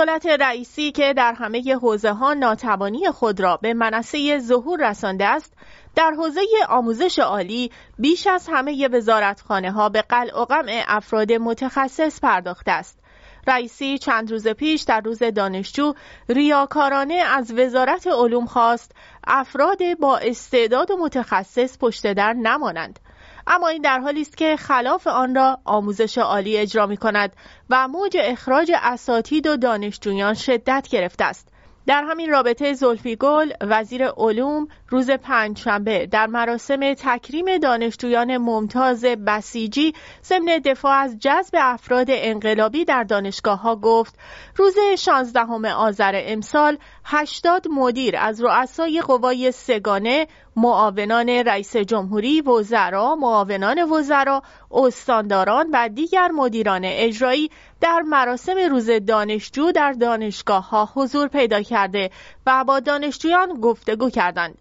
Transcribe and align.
دولت 0.00 0.26
رئیسی 0.26 0.92
که 0.92 1.14
در 1.14 1.32
همه 1.32 1.76
حوزه 1.76 2.12
ها 2.12 2.34
ناتوانی 2.34 3.10
خود 3.10 3.40
را 3.40 3.56
به 3.56 3.74
منصه 3.74 4.38
ظهور 4.38 4.90
رسانده 4.90 5.26
است 5.26 5.54
در 5.94 6.10
حوزه 6.10 6.40
آموزش 6.68 7.18
عالی 7.18 7.70
بیش 7.98 8.26
از 8.26 8.48
همه 8.52 8.88
وزارتخانه 8.88 9.72
ها 9.72 9.88
به 9.88 10.02
قلع 10.02 10.40
و 10.40 10.44
قمع 10.44 10.84
افراد 10.88 11.32
متخصص 11.32 12.20
پرداخته 12.20 12.70
است. 12.70 12.98
رئیسی 13.46 13.98
چند 13.98 14.30
روز 14.30 14.48
پیش 14.48 14.82
در 14.82 15.00
روز 15.00 15.22
دانشجو 15.22 15.92
ریاکارانه 16.28 17.14
از 17.14 17.52
وزارت 17.52 18.06
علوم 18.06 18.46
خواست 18.46 18.92
افراد 19.26 19.78
با 20.00 20.18
استعداد 20.18 20.90
و 20.90 20.96
متخصص 20.96 21.78
پشت 21.78 22.12
در 22.12 22.32
نمانند. 22.32 23.00
اما 23.52 23.68
این 23.68 23.82
در 23.82 23.98
حالی 23.98 24.20
است 24.20 24.36
که 24.36 24.56
خلاف 24.56 25.06
آن 25.06 25.34
را 25.34 25.58
آموزش 25.64 26.18
عالی 26.18 26.56
اجرا 26.56 26.86
می 26.86 26.96
کند 26.96 27.32
و 27.70 27.88
موج 27.88 28.16
اخراج 28.20 28.72
اساتید 28.74 29.46
و 29.46 29.56
دانشجویان 29.56 30.34
شدت 30.34 30.88
گرفته 30.90 31.24
است. 31.24 31.48
در 31.86 32.04
همین 32.04 32.30
رابطه 32.30 32.72
زلفی 32.72 33.16
گل 33.16 33.50
وزیر 33.60 34.06
علوم 34.06 34.68
روز 34.88 35.10
پنجشنبه 35.10 36.06
در 36.06 36.26
مراسم 36.26 36.94
تکریم 36.94 37.58
دانشجویان 37.58 38.36
ممتاز 38.36 39.04
بسیجی 39.04 39.94
ضمن 40.24 40.58
دفاع 40.64 40.92
از 40.96 41.18
جذب 41.18 41.54
افراد 41.60 42.06
انقلابی 42.10 42.84
در 42.84 43.02
دانشگاه 43.02 43.60
ها 43.60 43.76
گفت 43.76 44.18
روز 44.56 44.74
16 44.98 45.72
آذر 45.72 46.22
امسال 46.24 46.78
80 47.04 47.68
مدیر 47.68 48.16
از 48.16 48.42
رؤسای 48.42 49.00
قوای 49.00 49.52
سگانه 49.52 50.26
معاونان 50.56 51.28
رئیس 51.28 51.76
جمهوری 51.76 52.40
وزرا 52.40 53.16
معاونان 53.16 53.92
وزرا 53.92 54.42
استانداران 54.72 55.70
و 55.72 55.88
دیگر 55.88 56.28
مدیران 56.28 56.82
اجرایی 56.84 57.50
در 57.80 58.00
مراسم 58.00 58.58
روز 58.70 58.90
دانشجو 58.90 59.72
در 59.72 59.92
دانشگاه 59.92 60.68
ها 60.68 60.90
حضور 60.94 61.28
پیدا 61.28 61.62
کرده 61.62 62.10
و 62.46 62.64
با 62.64 62.80
دانشجویان 62.80 63.60
گفتگو 63.60 64.10
کردند 64.10 64.58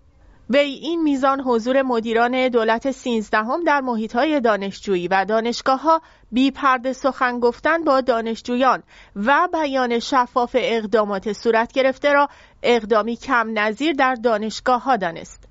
وی 0.50 0.60
این 0.60 1.02
میزان 1.02 1.42
حضور 1.42 1.82
مدیران 1.82 2.48
دولت 2.48 2.92
سینزدهم 2.92 3.64
در 3.64 3.82
محیط 3.82 4.16
های 4.16 4.42
دانشجویی 4.42 5.08
و 5.08 5.26
دانشگاه 5.26 5.82
ها 5.82 6.02
بی 6.32 6.52
پرده 6.52 6.94
سخن 6.94 7.40
گفتن 7.40 7.84
با 7.84 8.02
دانشجویان 8.02 8.84
و 9.16 9.48
بیان 9.54 10.00
شفاف 10.00 10.56
اقدامات 10.60 11.34
صورت 11.34 11.72
گرفته 11.72 12.14
را 12.14 12.28
اقدامی 12.64 13.16
کم 13.16 13.60
نظیر 13.60 13.94
در 13.94 14.16
دانشگاه 14.16 14.84
ها 14.84 14.96
دانست. 14.96 15.49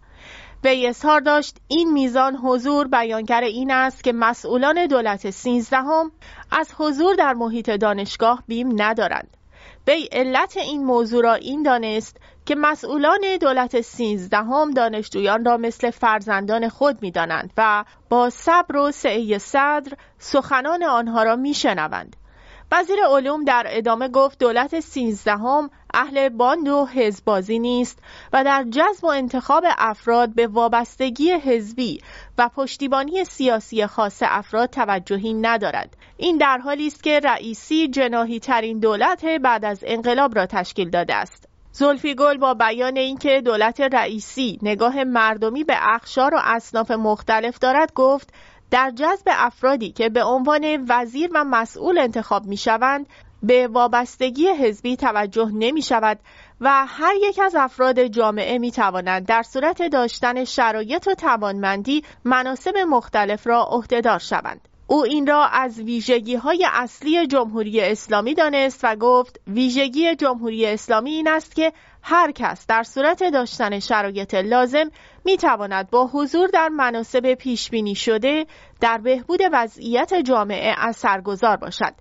وی 0.64 0.87
اظهار 0.87 1.20
داشت 1.20 1.56
این 1.69 1.92
میزان 1.92 2.37
حضور 2.37 2.89
بیانگر 2.89 3.41
این 3.41 3.70
است 3.70 4.05
که 4.05 4.12
مسئولان 4.12 4.87
دولت 4.87 5.31
سینزدهم 5.31 6.12
از 6.51 6.73
حضور 6.78 7.14
در 7.14 7.33
محیط 7.33 7.70
دانشگاه 7.70 8.42
بیم 8.47 8.83
ندارند. 8.83 9.36
وی 9.86 10.09
علت 10.12 10.56
این 10.56 10.84
موضوع 10.84 11.23
را 11.23 11.34
این 11.34 11.62
دانست 11.62 12.17
که 12.47 12.55
مسئولان 12.55 13.20
دولت 13.41 13.81
سینزدهم 13.81 14.70
دانشجویان 14.70 15.45
را 15.45 15.56
مثل 15.56 15.91
فرزندان 15.91 16.69
خود 16.69 17.03
می‌دانند 17.03 17.53
و 17.56 17.84
با 18.09 18.31
صبر 18.31 18.77
و 18.77 18.91
سعی 18.91 19.39
صدر 19.39 19.92
سخنان 20.19 20.83
آنها 20.83 21.23
را 21.23 21.36
میشنوند 21.36 22.17
وزیر 22.72 22.98
علوم 23.11 23.44
در 23.44 23.66
ادامه 23.69 24.08
گفت 24.08 24.38
دولت 24.38 24.80
سینزدهم 24.80 25.70
اهل 25.94 26.28
باند 26.28 26.69
و 26.69 26.86
حزبازی 26.86 27.58
نیست 27.58 27.98
و 28.33 28.44
در 28.44 28.64
جذب 28.70 29.05
و 29.05 29.06
انتخاب 29.06 29.64
افراد 29.78 30.34
به 30.34 30.47
وابستگی 30.47 31.33
حزبی 31.33 32.00
و 32.39 32.48
پشتیبانی 32.48 33.24
سیاسی 33.24 33.86
خاص 33.86 34.22
افراد 34.27 34.70
توجهی 34.70 35.34
ندارد. 35.34 35.96
این 36.17 36.36
در 36.36 36.58
حالی 36.58 36.86
است 36.86 37.02
که 37.02 37.20
رئیسی 37.20 37.89
جناهی 37.89 38.40
ترین 38.40 38.78
دولت 38.78 39.24
بعد 39.24 39.64
از 39.64 39.84
انقلاب 39.86 40.36
را 40.36 40.46
تشکیل 40.46 40.90
داده 40.90 41.14
است. 41.14 41.48
زلفی 41.73 42.14
گل 42.14 42.36
با 42.36 42.55
بیان 42.55 42.96
اینکه 42.96 43.40
دولت 43.40 43.80
رئیسی 43.80 44.58
نگاه 44.62 45.05
مردمی 45.05 45.64
به 45.64 45.74
اخشار 45.78 46.34
و 46.34 46.39
اصناف 46.45 46.90
مختلف 46.90 47.58
دارد 47.58 47.92
گفت 47.95 48.33
در 48.70 48.90
جذب 48.90 49.24
افرادی 49.27 49.92
که 49.92 50.08
به 50.08 50.24
عنوان 50.24 50.84
وزیر 50.89 51.30
و 51.34 51.45
مسئول 51.45 51.98
انتخاب 51.98 52.46
می 52.46 52.56
شوند 52.56 53.06
به 53.42 53.68
وابستگی 53.68 54.48
حزبی 54.48 54.96
توجه 54.96 55.51
نمی 55.55 55.83
شود 55.83 56.18
و 56.61 56.86
هر 56.86 57.14
یک 57.23 57.39
از 57.39 57.55
افراد 57.55 58.02
جامعه 58.02 58.58
می 58.58 58.70
توانند 58.70 59.27
در 59.27 59.42
صورت 59.42 59.83
داشتن 59.83 60.45
شرایط 60.45 61.08
و 61.08 61.14
توانمندی 61.14 62.05
مناسب 62.24 62.77
مختلف 62.77 63.46
را 63.46 63.62
عهدهدار 63.62 64.18
شوند. 64.18 64.67
او 64.91 65.05
این 65.05 65.27
را 65.27 65.45
از 65.47 65.81
ویژگی 65.81 66.35
های 66.35 66.67
اصلی 66.73 67.27
جمهوری 67.27 67.81
اسلامی 67.81 68.35
دانست 68.35 68.81
و 68.83 68.97
گفت 68.97 69.41
ویژگی 69.47 70.15
جمهوری 70.15 70.67
اسلامی 70.67 71.11
این 71.11 71.29
است 71.29 71.55
که 71.55 71.73
هر 72.03 72.33
کس 72.33 72.67
در 72.67 72.83
صورت 72.83 73.23
داشتن 73.33 73.79
شرایط 73.79 74.35
لازم 74.35 74.91
می 75.25 75.37
تواند 75.37 75.91
با 75.91 76.07
حضور 76.07 76.49
در 76.49 76.69
مناسب 76.69 77.35
پیش 77.35 77.71
بینی 77.71 77.95
شده 77.95 78.47
در 78.81 78.99
بهبود 78.99 79.41
وضعیت 79.53 80.15
جامعه 80.15 80.75
اثرگذار 80.79 81.57
باشد. 81.57 81.95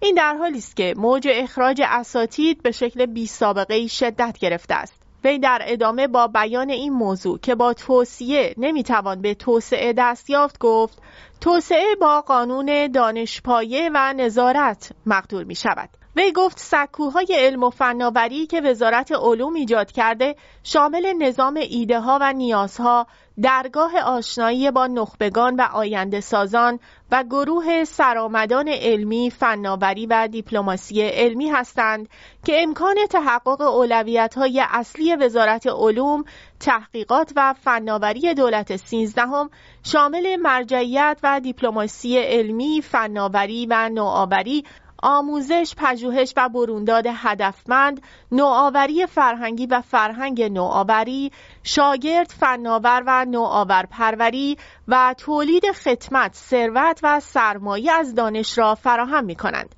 این 0.00 0.14
در 0.14 0.36
حالی 0.36 0.58
است 0.58 0.76
که 0.76 0.94
موج 0.96 1.28
اخراج 1.30 1.82
اساتید 1.84 2.62
به 2.62 2.70
شکل 2.70 3.06
بی 3.06 3.26
سابقه 3.26 3.86
شدت 3.86 4.38
گرفته 4.38 4.74
است. 4.74 5.05
وی 5.26 5.38
در 5.38 5.62
ادامه 5.64 6.06
با 6.06 6.26
بیان 6.26 6.70
این 6.70 6.92
موضوع 6.92 7.38
که 7.38 7.54
با 7.54 7.72
توصیه 7.72 8.54
نمی‌توان 8.56 9.22
به 9.22 9.34
توسعه 9.34 9.92
دست 9.92 10.30
یافت 10.30 10.58
گفت 10.58 11.02
توسعه 11.40 11.94
با 12.00 12.20
قانون 12.20 12.86
دانشپایه 12.86 13.90
و 13.94 14.12
نظارت 14.12 14.92
مقدور 15.06 15.44
می 15.44 15.54
شود. 15.54 15.88
وی 16.16 16.32
گفت 16.32 16.58
سکوهای 16.58 17.26
علم 17.30 17.62
و 17.62 17.70
فناوری 17.70 18.46
که 18.46 18.60
وزارت 18.60 19.12
علوم 19.12 19.54
ایجاد 19.54 19.92
کرده 19.92 20.36
شامل 20.62 21.12
نظام 21.18 21.54
ایده 21.54 22.00
ها 22.00 22.18
و 22.20 22.32
نیازها 22.32 23.06
درگاه 23.42 23.98
آشنایی 23.98 24.70
با 24.70 24.86
نخبگان 24.86 25.56
و 25.56 25.62
آینده 25.72 26.20
سازان 26.20 26.78
و 27.10 27.24
گروه 27.30 27.84
سرآمدان 27.84 28.68
علمی، 28.68 29.30
فناوری 29.30 30.06
و 30.06 30.28
دیپلماسی 30.28 31.02
علمی 31.02 31.48
هستند 31.48 32.08
که 32.44 32.62
امکان 32.62 32.96
تحقق 33.10 33.60
اولویت 33.60 34.34
های 34.34 34.62
اصلی 34.68 35.16
وزارت 35.16 35.66
علوم، 35.66 36.24
تحقیقات 36.60 37.32
و 37.36 37.54
فناوری 37.54 38.34
دولت 38.34 38.76
سیزدهم 38.76 39.50
شامل 39.82 40.36
مرجعیت 40.36 41.18
و 41.22 41.40
دیپلماسی 41.40 42.18
علمی، 42.18 42.82
فناوری 42.82 43.66
و 43.70 43.88
نوآوری 43.88 44.64
آموزش، 45.02 45.74
پژوهش 45.76 46.32
و 46.36 46.48
برونداد 46.48 47.04
هدفمند، 47.08 48.02
نوآوری 48.32 49.06
فرهنگی 49.06 49.66
و 49.66 49.80
فرهنگ 49.80 50.42
نوآوری، 50.42 51.32
شاگرد 51.62 52.30
فناور 52.40 53.02
و 53.06 53.24
نوآور 53.24 53.86
پروری 53.90 54.56
و 54.88 55.14
تولید 55.18 55.72
خدمت، 55.72 56.34
ثروت 56.34 57.00
و 57.02 57.20
سرمایه 57.20 57.92
از 57.92 58.14
دانش 58.14 58.58
را 58.58 58.74
فراهم 58.74 59.24
می 59.24 59.34
کنند. 59.34 59.74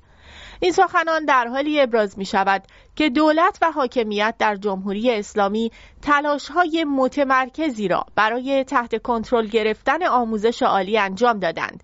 این 0.61 0.71
سخنان 0.71 1.25
در 1.25 1.47
حالی 1.47 1.81
ابراز 1.81 2.17
می 2.17 2.25
شود 2.25 2.63
که 2.95 3.09
دولت 3.09 3.57
و 3.61 3.71
حاکمیت 3.71 4.35
در 4.39 4.55
جمهوری 4.55 5.11
اسلامی 5.11 5.71
تلاش 6.01 6.49
های 6.49 6.83
متمرکزی 6.83 7.87
را 7.87 8.05
برای 8.15 8.63
تحت 8.63 9.01
کنترل 9.01 9.47
گرفتن 9.47 10.03
آموزش 10.03 10.63
عالی 10.63 10.97
انجام 10.97 11.39
دادند 11.39 11.83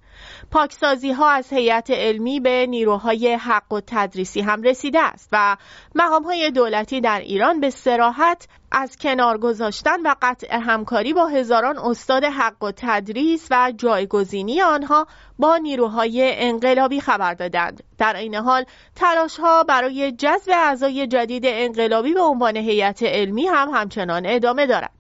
پاکسازی 0.52 1.12
ها 1.12 1.30
از 1.30 1.54
هیئت 1.54 1.92
علمی 1.92 2.40
به 2.40 2.66
نیروهای 2.70 3.34
حق 3.34 3.74
و 3.74 3.82
تدریسی 3.88 4.42
هم 4.42 4.62
رسیده 4.62 5.02
است 5.02 5.30
و 5.32 5.58
مقام 5.96 6.24
های 6.24 6.52
دولتی 6.52 7.02
در 7.02 7.20
ایران 7.20 7.60
به 7.60 7.70
سراحت 7.70 8.48
از 8.72 8.98
کنار 8.98 9.38
گذاشتن 9.38 10.02
و 10.02 10.16
قطع 10.22 10.58
همکاری 10.58 11.14
با 11.14 11.28
هزاران 11.28 11.78
استاد 11.78 12.24
حق 12.24 12.64
و 12.64 12.72
تدریس 12.76 13.48
و 13.52 13.74
جایگزینی 13.78 14.62
آنها 14.62 15.08
با 15.40 15.58
نیروهای 15.58 16.34
انقلابی 16.36 17.02
خبر 17.02 17.34
دادند. 17.34 17.84
در 17.98 18.16
این 18.16 18.36
حال 18.36 18.66
تلاش 18.96 19.40
ها 19.40 19.64
برای 19.64 20.12
جذب 20.12 20.52
اعضای 20.56 21.08
جدید 21.08 21.44
انقلابی 21.46 22.14
به 22.14 22.22
عنوان 22.22 22.58
هیئت 22.58 23.04
علمی 23.04 23.46
هم 23.46 23.70
همچنان 23.70 24.24
ادامه 24.26 24.66
دارد. 24.68 24.92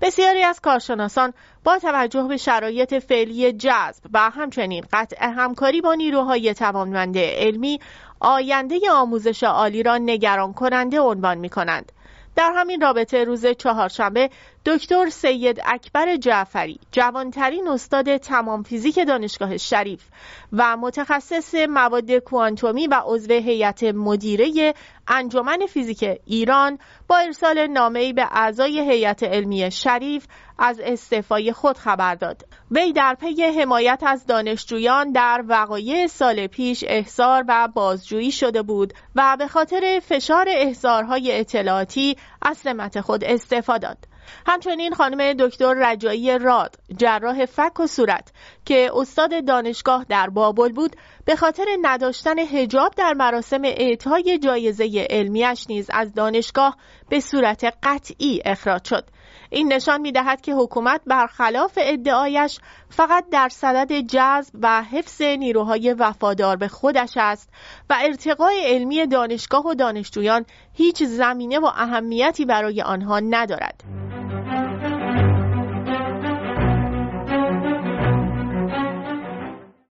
بسیاری 0.00 0.42
از 0.42 0.60
کارشناسان 0.60 1.32
با 1.64 1.78
توجه 1.78 2.22
به 2.22 2.36
شرایط 2.36 2.94
فعلی 2.94 3.52
جذب 3.52 4.04
و 4.12 4.30
همچنین 4.30 4.84
قطع 4.92 5.26
همکاری 5.26 5.80
با 5.80 5.94
نیروهای 5.94 6.54
توانمند 6.54 7.18
علمی 7.18 7.80
آینده 8.20 8.80
آموزش 8.92 9.42
عالی 9.44 9.82
را 9.82 9.98
نگران 9.98 10.52
کننده 10.52 11.00
عنوان 11.00 11.38
می 11.38 11.48
کنند. 11.48 11.92
در 12.36 12.52
همین 12.56 12.80
رابطه 12.80 13.24
روز 13.24 13.46
چهارشنبه 13.46 14.30
دکتر 14.66 15.08
سید 15.08 15.60
اکبر 15.64 16.16
جعفری 16.16 16.80
جوانترین 16.92 17.68
استاد 17.68 18.16
تمام 18.16 18.62
فیزیک 18.62 19.06
دانشگاه 19.06 19.56
شریف 19.56 20.08
و 20.52 20.76
متخصص 20.76 21.54
مواد 21.54 22.12
کوانتومی 22.12 22.86
و 22.86 23.02
عضو 23.06 23.32
هیئت 23.32 23.82
مدیره 23.84 24.74
انجمن 25.08 25.66
فیزیک 25.68 26.20
ایران 26.26 26.78
با 27.08 27.16
ارسال 27.16 27.66
نامه‌ای 27.66 28.12
به 28.12 28.28
اعضای 28.30 28.80
هیئت 28.80 29.22
علمی 29.22 29.70
شریف 29.70 30.26
از 30.58 30.80
استعفای 30.80 31.52
خود 31.52 31.76
خبر 31.76 32.14
داد. 32.14 32.42
وی 32.70 32.92
در 32.92 33.14
پی 33.14 33.42
حمایت 33.42 34.02
از 34.06 34.26
دانشجویان 34.26 35.12
در 35.12 35.44
وقایع 35.48 36.06
سال 36.06 36.46
پیش 36.46 36.84
احضار 36.86 37.44
و 37.48 37.68
بازجویی 37.74 38.32
شده 38.32 38.62
بود 38.62 38.92
و 39.14 39.36
به 39.38 39.48
خاطر 39.48 40.00
فشار 40.08 40.46
احضارهای 40.48 41.40
اطلاعاتی 41.40 42.16
از 42.42 42.58
سمت 42.58 43.00
خود 43.00 43.24
استعفا 43.24 43.78
داد. 43.78 43.98
همچنین 44.46 44.94
خانم 44.94 45.32
دکتر 45.32 45.74
رجایی 45.74 46.38
راد 46.38 46.76
جراح 46.96 47.46
فک 47.46 47.80
و 47.80 47.86
صورت 47.86 48.32
که 48.64 48.90
استاد 48.94 49.46
دانشگاه 49.46 50.06
در 50.08 50.30
بابل 50.30 50.72
بود 50.72 50.96
به 51.24 51.36
خاطر 51.36 51.66
نداشتن 51.82 52.38
هجاب 52.38 52.94
در 52.96 53.14
مراسم 53.14 53.62
اعطای 53.64 54.38
جایزه 54.38 55.06
علمیش 55.10 55.66
نیز 55.68 55.90
از 55.90 56.14
دانشگاه 56.14 56.76
به 57.08 57.20
صورت 57.20 57.64
قطعی 57.82 58.42
اخراج 58.44 58.84
شد. 58.88 59.04
این 59.50 59.72
نشان 59.72 60.00
می 60.00 60.12
دهد 60.12 60.40
که 60.40 60.54
حکومت 60.54 61.00
برخلاف 61.06 61.78
ادعایش 61.82 62.58
فقط 62.88 63.24
در 63.30 63.48
صدد 63.48 63.92
جذب 63.92 64.54
و 64.62 64.82
حفظ 64.82 65.22
نیروهای 65.22 65.92
وفادار 65.92 66.56
به 66.56 66.68
خودش 66.68 67.12
است 67.16 67.50
و 67.90 67.96
ارتقای 68.00 68.60
علمی 68.64 69.06
دانشگاه 69.06 69.66
و 69.66 69.74
دانشجویان 69.74 70.44
هیچ 70.72 71.02
زمینه 71.02 71.58
و 71.58 71.64
اهمیتی 71.64 72.44
برای 72.44 72.82
آنها 72.82 73.20
ندارد. 73.20 73.84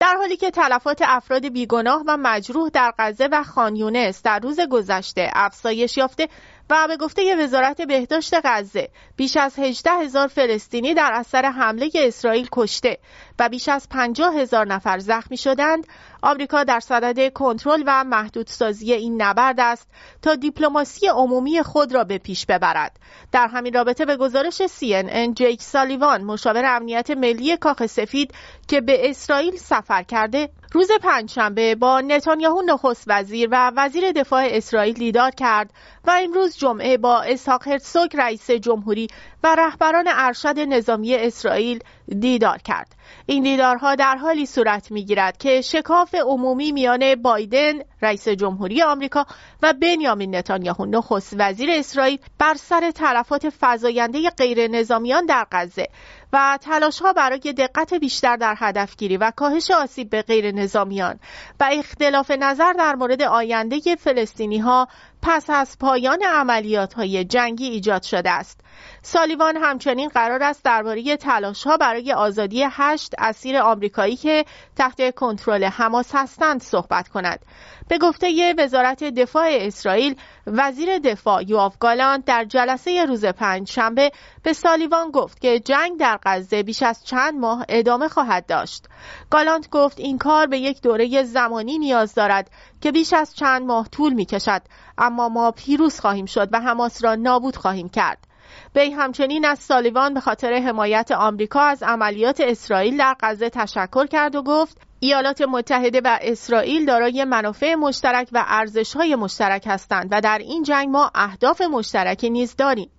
در 0.04 0.16
حالی 0.18 0.38
که 0.38 0.52
تلفات 0.52 1.02
افراد 1.06 1.50
بیگناه 1.50 2.04
و 2.08 2.18
مجروح 2.18 2.70
در 2.70 2.94
غزه 3.00 3.28
و 3.32 3.44
خانیونس 3.44 4.24
در 4.24 4.40
روز 4.40 4.60
گذشته 4.72 5.30
افزایش 5.34 5.98
یافته 5.98 6.28
و 6.70 6.88
به 6.88 6.98
گفته 6.98 7.36
وزارت 7.36 7.82
بهداشت 7.82 8.34
غزه 8.44 8.90
بیش 9.18 9.38
از 9.38 9.60
18 9.60 9.92
هزار 9.92 10.28
فلسطینی 10.28 10.94
در 10.94 11.12
اثر 11.14 11.46
حمله 11.46 11.90
اسرائیل 11.96 12.48
کشته 12.52 12.98
و 13.40 13.50
بیش 13.50 13.70
از 13.70 13.90
50 13.90 14.36
هزار 14.36 14.68
نفر 14.68 15.00
زخمی 15.00 15.38
شدند. 15.38 15.88
آمریکا 16.22 16.64
در 16.64 16.80
صدد 16.80 17.34
کنترل 17.34 17.84
و 17.88 18.04
محدودسازی 18.04 18.94
این 18.94 19.22
نبرد 19.22 19.60
است 19.60 19.88
تا 20.22 20.36
دیپلماسی 20.36 21.08
عمومی 21.08 21.64
خود 21.64 21.94
را 21.94 22.04
به 22.04 22.18
پیش 22.18 22.46
ببرد. 22.46 23.00
در 23.32 23.48
همین 23.48 23.74
رابطه 23.74 24.06
به 24.06 24.18
گزارش 24.18 24.62
CNN 24.62 25.34
جیک 25.34 25.62
سالیوان 25.62 26.24
مشاور 26.24 26.66
امنیت 26.66 27.12
ملی 27.12 27.58
کاخ 27.58 27.86
سفید 27.86 28.34
که 28.68 28.82
به 28.82 29.10
اسرائیل 29.10 29.58
سفر 29.58 30.04
کرده 30.04 30.50
روز 30.74 30.92
پنجشنبه 31.02 31.76
با 31.76 32.02
نتانیاهو 32.02 32.62
نخست 32.62 33.04
وزیر 33.08 33.50
و 33.52 33.72
وزیر 33.76 34.12
دفاع 34.12 34.48
اسرائیل 34.52 34.94
دیدار 34.94 35.32
کرد 35.32 35.74
و 36.06 36.20
امروز 36.24 36.58
جمعه 36.58 36.98
با 36.98 37.22
اسحاق 37.22 37.68
هرتسوگ 37.68 38.18
رئیس 38.18 38.52
جمهوری 38.52 39.08
و 39.44 39.56
رهبران 39.56 40.06
ارشد 40.08 40.60
نظامی 40.60 41.16
اسرائیل 41.16 41.80
دیدار 42.20 42.58
کرد. 42.58 42.96
این 43.26 43.44
دیدارها 43.44 43.96
در 43.96 44.16
حالی 44.16 44.46
صورت 44.46 44.92
می‌گیرد 44.92 45.38
که 45.38 45.62
شکاف 45.62 46.16
عمومی 46.16 46.72
میان 46.72 47.16
بایدن 47.16 47.74
رئیس 48.02 48.28
جمهوری 48.28 48.82
آمریکا 48.82 49.26
و 49.64 49.74
بنیامین 49.74 50.36
نتانیاهو 50.36 50.86
نخست 50.86 51.36
وزیر 51.40 51.70
اسرائیل 51.72 52.20
بر 52.40 52.54
سر 52.54 52.92
تلفات 52.92 53.54
فزاینده 53.62 54.30
غیر 54.30 54.68
نظامیان 54.68 55.26
در 55.26 55.48
غزه 55.52 55.88
و 56.34 56.58
تلاش 56.62 57.02
ها 57.02 57.14
برای 57.14 57.40
دقت 57.40 57.94
بیشتر 57.94 58.36
در 58.36 58.56
هدفگیری 58.58 59.18
و 59.18 59.32
کاهش 59.36 59.72
آسیب 59.72 60.10
به 60.10 60.22
غیر 60.22 60.52
نظامیان 60.52 61.20
و 61.60 61.70
اختلاف 61.72 62.32
نظر 62.32 62.74
در 62.74 62.96
مورد 62.96 63.22
آینده 63.22 63.96
فلسطینی 63.96 64.58
ها 64.58 64.88
پس 65.22 65.50
از 65.50 65.78
پایان 65.80 66.24
عملیات 66.24 66.94
های 66.94 67.24
جنگی 67.26 67.66
ایجاد 67.66 68.04
شده 68.04 68.32
است. 68.32 68.63
سالیوان 69.02 69.58
همچنین 69.58 70.10
قرار 70.10 70.44
است 70.44 70.64
درباره 70.64 71.18
تلاش 71.18 71.64
ها 71.64 71.78
برای 71.78 72.14
آزادی 72.14 72.66
هشت 72.72 73.14
اسیر 73.18 73.58
آمریکایی 73.58 74.16
که 74.16 74.46
تحت 74.76 75.16
کنترل 75.16 75.64
حماس 75.64 76.12
هستند 76.16 76.62
صحبت 76.62 77.08
کند. 77.08 77.46
به 77.88 77.98
گفته 77.98 78.56
وزارت 78.58 79.04
دفاع 79.04 79.48
اسرائیل 79.52 80.16
وزیر 80.48 81.00
دفاع 81.00 81.44
یواف 81.50 81.78
گالانت 81.78 82.26
در 82.26 82.46
جلسه 82.46 83.06
روز 83.06 83.26
پنج 83.26 83.72
شنبه 83.72 84.12
به 84.44 84.54
سالیوان 84.54 85.12
گفت 85.12 85.42
که 85.42 85.60
جنگ 85.60 86.00
در 86.00 86.20
غزه 86.24 86.64
بیش 86.64 86.84
از 86.84 87.06
چند 87.06 87.40
ماه 87.40 87.66
ادامه 87.70 88.08
خواهد 88.08 88.46
داشت. 88.46 88.86
گالانت 89.30 89.70
گفت 89.70 90.00
این 90.00 90.18
کار 90.18 90.48
به 90.48 90.58
یک 90.58 90.82
دوره 90.82 91.24
زمانی 91.24 91.78
نیاز 91.78 92.14
دارد 92.14 92.52
که 92.82 92.92
بیش 92.92 93.14
از 93.14 93.36
چند 93.36 93.62
ماه 93.62 93.88
طول 93.90 94.14
می 94.14 94.26
کشد 94.26 94.62
اما 94.98 95.30
ما 95.30 95.52
پیروز 95.52 96.00
خواهیم 96.00 96.26
شد 96.26 96.50
و 96.52 96.60
حماس 96.60 97.04
را 97.04 97.16
نابود 97.16 97.56
خواهیم 97.56 97.90
کرد. 97.90 98.33
وی 98.76 98.92
همچنین 98.92 99.46
از 99.46 99.60
سالیوان 99.60 100.14
به 100.14 100.20
خاطر 100.20 100.54
حمایت 100.54 101.12
آمریکا 101.12 101.62
از 101.62 101.84
عملیات 101.84 102.42
اسرائیل 102.42 102.98
در 102.98 103.16
غزه 103.20 103.50
تشکر 103.50 104.06
کرد 104.08 104.36
و 104.36 104.44
گفت 104.44 104.78
ایالات 105.00 105.42
متحده 105.42 106.02
و 106.04 106.18
اسرائیل 106.22 106.86
دارای 106.86 107.24
منافع 107.24 107.76
مشترک 107.76 108.30
و 108.32 108.44
ارزش‌های 108.48 109.16
مشترک 109.16 109.64
هستند 109.68 110.08
و 110.12 110.22
در 110.22 110.38
این 110.38 110.64
جنگ 110.64 110.90
ما 110.90 111.12
اهداف 111.16 111.62
مشترکی 111.62 112.30
نیز 112.30 112.56
داریم. 112.56 112.90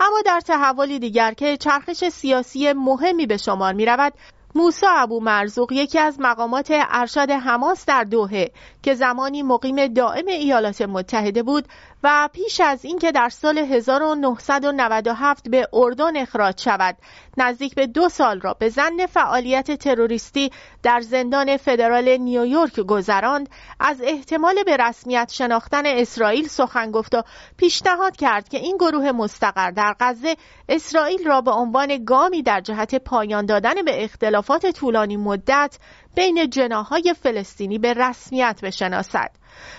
اما 0.00 0.20
در 0.26 0.40
تحولی 0.40 0.98
دیگر 0.98 1.32
که 1.32 1.56
چرخش 1.56 2.08
سیاسی 2.08 2.72
مهمی 2.72 3.26
به 3.26 3.36
شمار 3.36 3.72
می 3.72 3.86
رود 3.86 4.12
موسا 4.54 4.86
ابو 4.90 5.20
مرزوق 5.20 5.72
یکی 5.72 5.98
از 5.98 6.20
مقامات 6.20 6.68
ارشد 6.70 7.30
حماس 7.30 7.86
در 7.86 8.04
دوهه 8.04 8.50
که 8.88 8.94
زمانی 8.94 9.42
مقیم 9.42 9.86
دائم 9.86 10.26
ایالات 10.26 10.82
متحده 10.82 11.42
بود 11.42 11.68
و 12.02 12.28
پیش 12.32 12.60
از 12.60 12.84
اینکه 12.84 13.12
در 13.12 13.28
سال 13.28 13.58
1997 13.58 15.48
به 15.48 15.68
اردن 15.72 16.16
اخراج 16.16 16.60
شود 16.60 16.96
نزدیک 17.36 17.74
به 17.74 17.86
دو 17.86 18.08
سال 18.08 18.40
را 18.40 18.54
به 18.54 18.68
زن 18.68 19.06
فعالیت 19.06 19.72
تروریستی 19.72 20.50
در 20.82 21.00
زندان 21.00 21.56
فدرال 21.56 22.16
نیویورک 22.16 22.80
گذراند 22.80 23.48
از 23.80 24.00
احتمال 24.02 24.62
به 24.66 24.76
رسمیت 24.76 25.32
شناختن 25.32 25.86
اسرائیل 25.86 26.48
سخن 26.48 26.90
گفت 26.90 27.14
و 27.14 27.22
پیشنهاد 27.56 28.16
کرد 28.16 28.48
که 28.48 28.58
این 28.58 28.76
گروه 28.76 29.12
مستقر 29.12 29.70
در 29.70 29.94
غزه 30.00 30.36
اسرائیل 30.68 31.26
را 31.26 31.40
به 31.40 31.50
عنوان 31.50 32.04
گامی 32.04 32.42
در 32.42 32.60
جهت 32.60 32.94
پایان 32.94 33.46
دادن 33.46 33.82
به 33.84 34.04
اختلافات 34.04 34.70
طولانی 34.70 35.16
مدت 35.16 35.78
بین 36.18 36.50
جناهای 36.50 37.14
فلسطینی 37.22 37.78
به 37.78 37.94
رسمیت 37.94 38.60
بشناسد. 38.62 39.30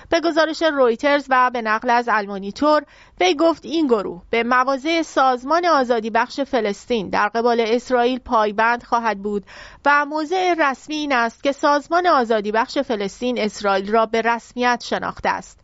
به 0.10 0.20
گزارش 0.20 0.64
رویترز 0.64 1.26
و 1.30 1.52
به 1.54 1.62
نقل 1.62 1.90
از 1.90 2.10
المانیتور 2.12 2.84
وی 3.22 3.36
گفت 3.36 3.66
این 3.66 3.88
گروه 3.88 4.22
به 4.30 4.44
مواضع 4.44 5.02
سازمان 5.02 5.66
آزادی 5.66 6.10
بخش 6.10 6.40
فلسطین 6.40 7.10
در 7.10 7.28
قبال 7.28 7.64
اسرائیل 7.68 8.20
پایبند 8.20 8.84
خواهد 8.84 9.22
بود 9.22 9.44
و 9.86 10.06
موضع 10.06 10.54
رسمی 10.58 10.96
این 10.96 11.14
است 11.14 11.44
که 11.44 11.52
سازمان 11.52 12.08
آزادی 12.08 12.52
بخش 12.52 12.78
فلسطین 12.78 13.40
اسرائیل 13.40 13.92
را 13.92 14.06
به 14.06 14.22
رسمیت 14.22 14.84
شناخته 14.86 15.30
است. 15.30 15.60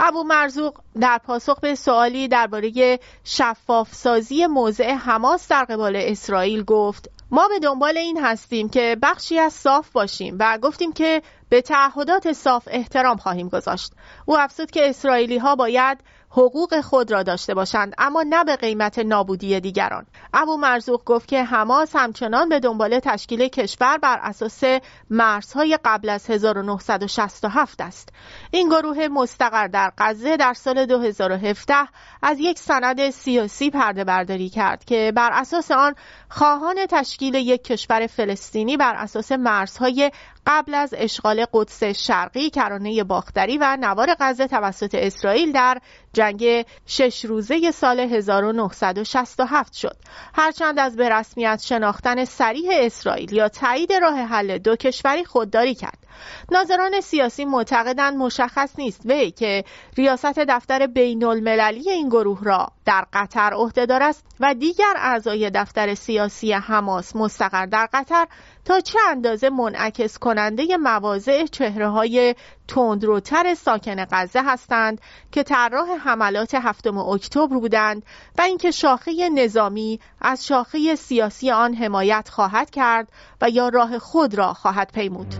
ابو 0.00 0.22
مرزوق 0.22 0.80
در 1.00 1.18
پاسخ 1.18 1.60
به 1.60 1.74
سوالی 1.74 2.28
درباره 2.28 2.98
شفاف 3.24 3.94
سازی 3.94 4.46
موضع 4.46 4.94
حماس 4.94 5.48
در 5.48 5.64
قبال 5.64 5.96
اسرائیل 5.96 6.64
گفت 6.64 7.10
ما 7.32 7.48
به 7.48 7.58
دنبال 7.58 7.98
این 7.98 8.18
هستیم 8.18 8.68
که 8.68 8.96
بخشی 9.02 9.38
از 9.38 9.52
صاف 9.52 9.90
باشیم 9.90 10.36
و 10.40 10.58
گفتیم 10.62 10.92
که 10.92 11.22
به 11.52 11.60
تعهدات 11.60 12.32
صاف 12.32 12.68
احترام 12.70 13.16
خواهیم 13.16 13.48
گذاشت. 13.48 13.92
او 14.26 14.38
افزود 14.38 14.70
که 14.70 14.88
اسرائیلی 14.88 15.38
ها 15.38 15.56
باید 15.56 15.98
حقوق 16.30 16.80
خود 16.80 17.12
را 17.12 17.22
داشته 17.22 17.54
باشند 17.54 17.94
اما 17.98 18.24
نه 18.28 18.44
به 18.44 18.56
قیمت 18.56 18.98
نابودی 18.98 19.60
دیگران. 19.60 20.06
ابو 20.34 20.56
مرزوق 20.56 21.04
گفت 21.04 21.28
که 21.28 21.44
حماس 21.44 21.96
همچنان 21.96 22.48
به 22.48 22.60
دنبال 22.60 22.98
تشکیل 22.98 23.48
کشور 23.48 23.98
بر 23.98 24.18
اساس 24.22 24.62
مرزهای 25.10 25.78
قبل 25.84 26.08
از 26.08 26.30
1967 26.30 27.80
است. 27.80 28.08
این 28.50 28.68
گروه 28.68 29.08
مستقر 29.08 29.66
در 29.66 29.92
غزه 29.98 30.36
در 30.36 30.54
سال 30.54 30.86
2017 30.86 31.74
از 32.22 32.40
یک 32.40 32.58
سند 32.58 33.10
سیاسی 33.10 33.70
پرده 33.70 34.04
برداری 34.04 34.48
کرد 34.48 34.84
که 34.84 35.12
بر 35.16 35.30
اساس 35.32 35.70
آن 35.70 35.94
خواهان 36.28 36.86
تشکیل 36.90 37.34
یک 37.34 37.64
کشور 37.64 38.06
فلسطینی 38.06 38.76
بر 38.76 38.94
اساس 38.94 39.32
مرزهای 39.32 40.10
قبل 40.46 40.74
از 40.74 40.94
اشغال 40.96 41.44
قدس 41.52 41.84
شرقی 41.84 42.50
کرانه 42.50 43.04
باختری 43.04 43.58
و 43.58 43.76
نوار 43.80 44.16
غزه 44.20 44.46
توسط 44.46 44.94
اسرائیل 44.94 45.52
در 45.52 45.78
جنگ 46.12 46.66
شش 46.86 47.24
روزه 47.24 47.70
سال 47.70 48.00
1967 48.00 49.72
شد. 49.72 49.96
هرچند 50.34 50.78
از 50.78 50.96
به 50.96 51.08
رسمیت 51.08 51.62
شناختن 51.62 52.24
سریح 52.24 52.70
اسرائیل 52.72 53.32
یا 53.32 53.48
تایید 53.48 53.92
راه 53.92 54.20
حل 54.20 54.58
دو 54.58 54.76
کشوری 54.76 55.24
خودداری 55.24 55.74
کرد. 55.74 55.98
ناظران 56.50 57.00
سیاسی 57.00 57.44
معتقدند 57.44 58.16
مشخص 58.16 58.78
نیست 58.78 59.06
وی 59.06 59.30
که 59.30 59.64
ریاست 59.96 60.38
دفتر 60.38 60.86
بین 60.86 61.24
المللی 61.24 61.90
این 61.90 62.08
گروه 62.08 62.44
را 62.44 62.68
در 62.84 63.04
قطر 63.12 63.54
عهدهدار 63.54 64.02
است 64.02 64.26
و 64.40 64.54
دیگر 64.54 64.94
اعضای 64.96 65.50
دفتر 65.50 65.94
سیاسی 65.94 66.52
حماس 66.52 67.16
مستقر 67.16 67.66
در 67.66 67.88
قطر 67.92 68.26
تا 68.64 68.80
چه 68.80 68.98
اندازه 69.10 69.50
منعکس 69.50 70.18
کننده 70.18 70.76
مواضع 70.76 71.46
چهره 71.46 71.88
های 71.88 72.34
تندروتر 72.68 73.54
ساکن 73.54 74.04
غزه 74.10 74.42
هستند 74.42 75.00
که 75.32 75.42
طراح 75.42 75.88
حملات 75.90 76.54
هفتم 76.54 76.98
اکتبر 76.98 77.58
بودند 77.58 78.02
و 78.38 78.42
اینکه 78.42 78.70
شاخه 78.70 79.28
نظامی 79.28 80.00
از 80.20 80.46
شاخه 80.46 80.94
سیاسی 80.94 81.50
آن 81.50 81.74
حمایت 81.74 82.28
خواهد 82.32 82.70
کرد 82.70 83.08
و 83.40 83.48
یا 83.48 83.68
راه 83.68 83.98
خود 83.98 84.34
را 84.34 84.52
خواهد 84.52 84.92
پیمود. 84.94 85.34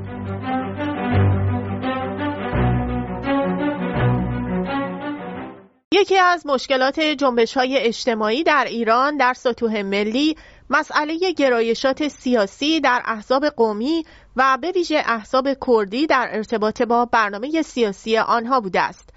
یکی 5.95 6.19
از 6.19 6.47
مشکلات 6.47 7.01
جنبش 7.01 7.57
های 7.57 7.79
اجتماعی 7.79 8.43
در 8.43 8.65
ایران 8.69 9.17
در 9.17 9.35
سطوح 9.35 9.83
ملی 9.83 10.37
مسئله 10.75 11.33
گرایشات 11.33 12.09
سیاسی 12.09 12.81
در 12.81 13.03
احزاب 13.05 13.47
قومی 13.47 14.05
و 14.37 14.59
به 14.61 14.73
ویژه 14.73 15.03
احزاب 15.07 15.49
کردی 15.67 16.07
در 16.07 16.29
ارتباط 16.33 16.83
با 16.83 17.05
برنامه 17.05 17.63
سیاسی 17.63 18.19
آنها 18.19 18.61
بوده 18.61 18.81
است. 18.81 19.11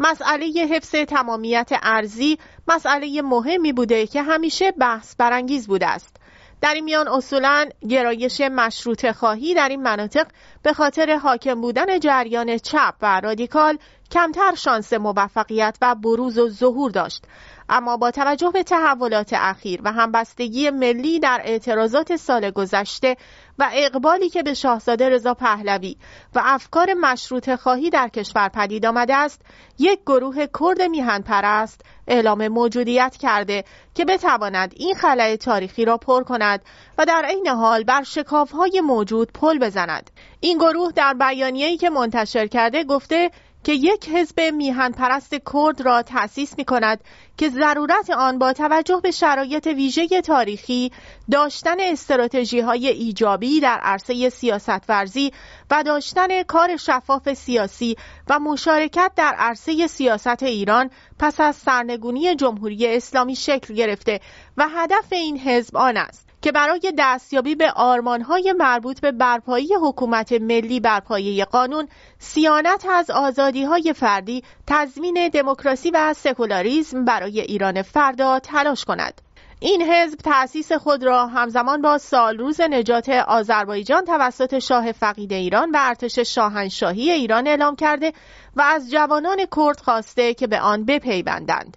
مسئله 0.00 0.46
حفظ 0.70 0.90
تمامیت 0.90 1.70
ارزی 1.82 2.38
مسئله 2.68 3.22
مهمی 3.22 3.72
بوده 3.72 4.06
که 4.06 4.22
همیشه 4.22 4.72
بحث 4.72 5.16
برانگیز 5.16 5.66
بوده 5.66 5.86
است. 5.86 6.16
در 6.60 6.74
این 6.74 6.84
میان 6.84 7.08
اصولا 7.08 7.68
گرایش 7.88 8.40
مشروط 8.40 9.10
خواهی 9.10 9.54
در 9.54 9.68
این 9.68 9.82
مناطق 9.82 10.26
به 10.62 10.72
خاطر 10.72 11.16
حاکم 11.16 11.60
بودن 11.60 12.00
جریان 12.00 12.58
چپ 12.58 12.94
و 13.02 13.20
رادیکال 13.20 13.78
کمتر 14.10 14.54
شانس 14.54 14.92
موفقیت 14.92 15.78
و 15.82 15.94
بروز 15.94 16.38
و 16.38 16.48
ظهور 16.48 16.90
داشت 16.90 17.22
اما 17.68 17.96
با 17.96 18.10
توجه 18.10 18.50
به 18.50 18.62
تحولات 18.62 19.32
اخیر 19.32 19.80
و 19.84 19.92
همبستگی 19.92 20.70
ملی 20.70 21.20
در 21.20 21.40
اعتراضات 21.44 22.16
سال 22.16 22.50
گذشته 22.50 23.16
و 23.58 23.70
اقبالی 23.72 24.28
که 24.28 24.42
به 24.42 24.54
شاهزاده 24.54 25.08
رضا 25.08 25.34
پهلوی 25.34 25.96
و 26.34 26.42
افکار 26.44 26.94
مشروط 26.94 27.54
خواهی 27.54 27.90
در 27.90 28.08
کشور 28.08 28.48
پدید 28.48 28.86
آمده 28.86 29.16
است 29.16 29.42
یک 29.78 30.00
گروه 30.06 30.46
کرد 30.46 30.82
میهن 30.82 31.22
پرست 31.22 31.80
اعلام 32.06 32.48
موجودیت 32.48 33.16
کرده 33.16 33.64
که 33.94 34.04
بتواند 34.04 34.72
این 34.76 34.94
خلای 34.94 35.36
تاریخی 35.36 35.84
را 35.84 35.96
پر 35.96 36.22
کند 36.22 36.62
و 36.98 37.04
در 37.04 37.24
عین 37.28 37.48
حال 37.48 37.84
بر 37.84 38.04
های 38.52 38.80
موجود 38.80 39.32
پل 39.32 39.58
بزند. 39.58 40.10
این 40.40 40.58
گروه 40.58 40.92
در 40.92 41.14
بیانیه‌ای 41.14 41.76
که 41.76 41.90
منتشر 41.90 42.46
کرده 42.46 42.84
گفته 42.84 43.30
که 43.64 43.72
یک 43.72 44.08
حزب 44.08 44.40
میهن 44.40 44.92
پرست 44.92 45.34
کرد 45.52 45.80
را 45.80 46.02
تأسیس 46.02 46.58
می 46.58 46.64
کند 46.64 47.00
که 47.36 47.48
ضرورت 47.48 48.10
آن 48.10 48.38
با 48.38 48.52
توجه 48.52 49.00
به 49.02 49.10
شرایط 49.10 49.66
ویژه 49.66 50.20
تاریخی 50.20 50.92
داشتن 51.30 51.76
استراتژی 51.80 52.60
های 52.60 52.88
ایجابی 52.88 53.60
در 53.60 53.78
عرصه 53.82 54.28
سیاست 54.28 54.90
ورزی 54.90 55.32
و 55.70 55.82
داشتن 55.82 56.42
کار 56.42 56.76
شفاف 56.76 57.32
سیاسی 57.32 57.96
و 58.28 58.38
مشارکت 58.38 59.12
در 59.16 59.34
عرصه 59.38 59.86
سیاست 59.86 60.42
ایران 60.42 60.90
پس 61.18 61.40
از 61.40 61.56
سرنگونی 61.56 62.34
جمهوری 62.34 62.96
اسلامی 62.96 63.36
شکل 63.36 63.74
گرفته 63.74 64.20
و 64.56 64.68
هدف 64.68 65.12
این 65.12 65.38
حزب 65.38 65.76
آن 65.76 65.96
است. 65.96 66.27
که 66.48 66.52
برای 66.52 66.92
دستیابی 66.98 67.54
به 67.54 67.70
آرمانهای 67.70 68.54
مربوط 68.58 69.00
به 69.00 69.12
برپایی 69.12 69.68
حکومت 69.82 70.32
ملی 70.32 70.80
بر 70.80 71.00
پایه 71.00 71.44
قانون 71.44 71.88
سیانت 72.18 72.86
از 72.90 73.10
آزادیهای 73.10 73.92
فردی 73.92 74.42
تضمین 74.66 75.28
دموکراسی 75.28 75.90
و 75.90 76.14
سکولاریزم 76.14 77.04
برای 77.04 77.40
ایران 77.40 77.82
فردا 77.82 78.38
تلاش 78.38 78.84
کند 78.84 79.20
این 79.60 79.82
حزب 79.82 80.18
تأسیس 80.18 80.72
خود 80.72 81.04
را 81.04 81.26
همزمان 81.26 81.82
با 81.82 81.98
سال 81.98 82.38
روز 82.38 82.60
نجات 82.60 83.08
آذربایجان 83.08 84.04
توسط 84.04 84.58
شاه 84.58 84.92
فقید 84.92 85.32
ایران 85.32 85.70
و 85.70 85.76
ارتش 85.80 86.18
شاهنشاهی 86.18 87.10
ایران 87.10 87.46
اعلام 87.46 87.76
کرده 87.76 88.12
و 88.56 88.62
از 88.62 88.90
جوانان 88.90 89.38
کرد 89.56 89.80
خواسته 89.80 90.34
که 90.34 90.46
به 90.46 90.60
آن 90.60 90.84
بپیوندند. 90.84 91.76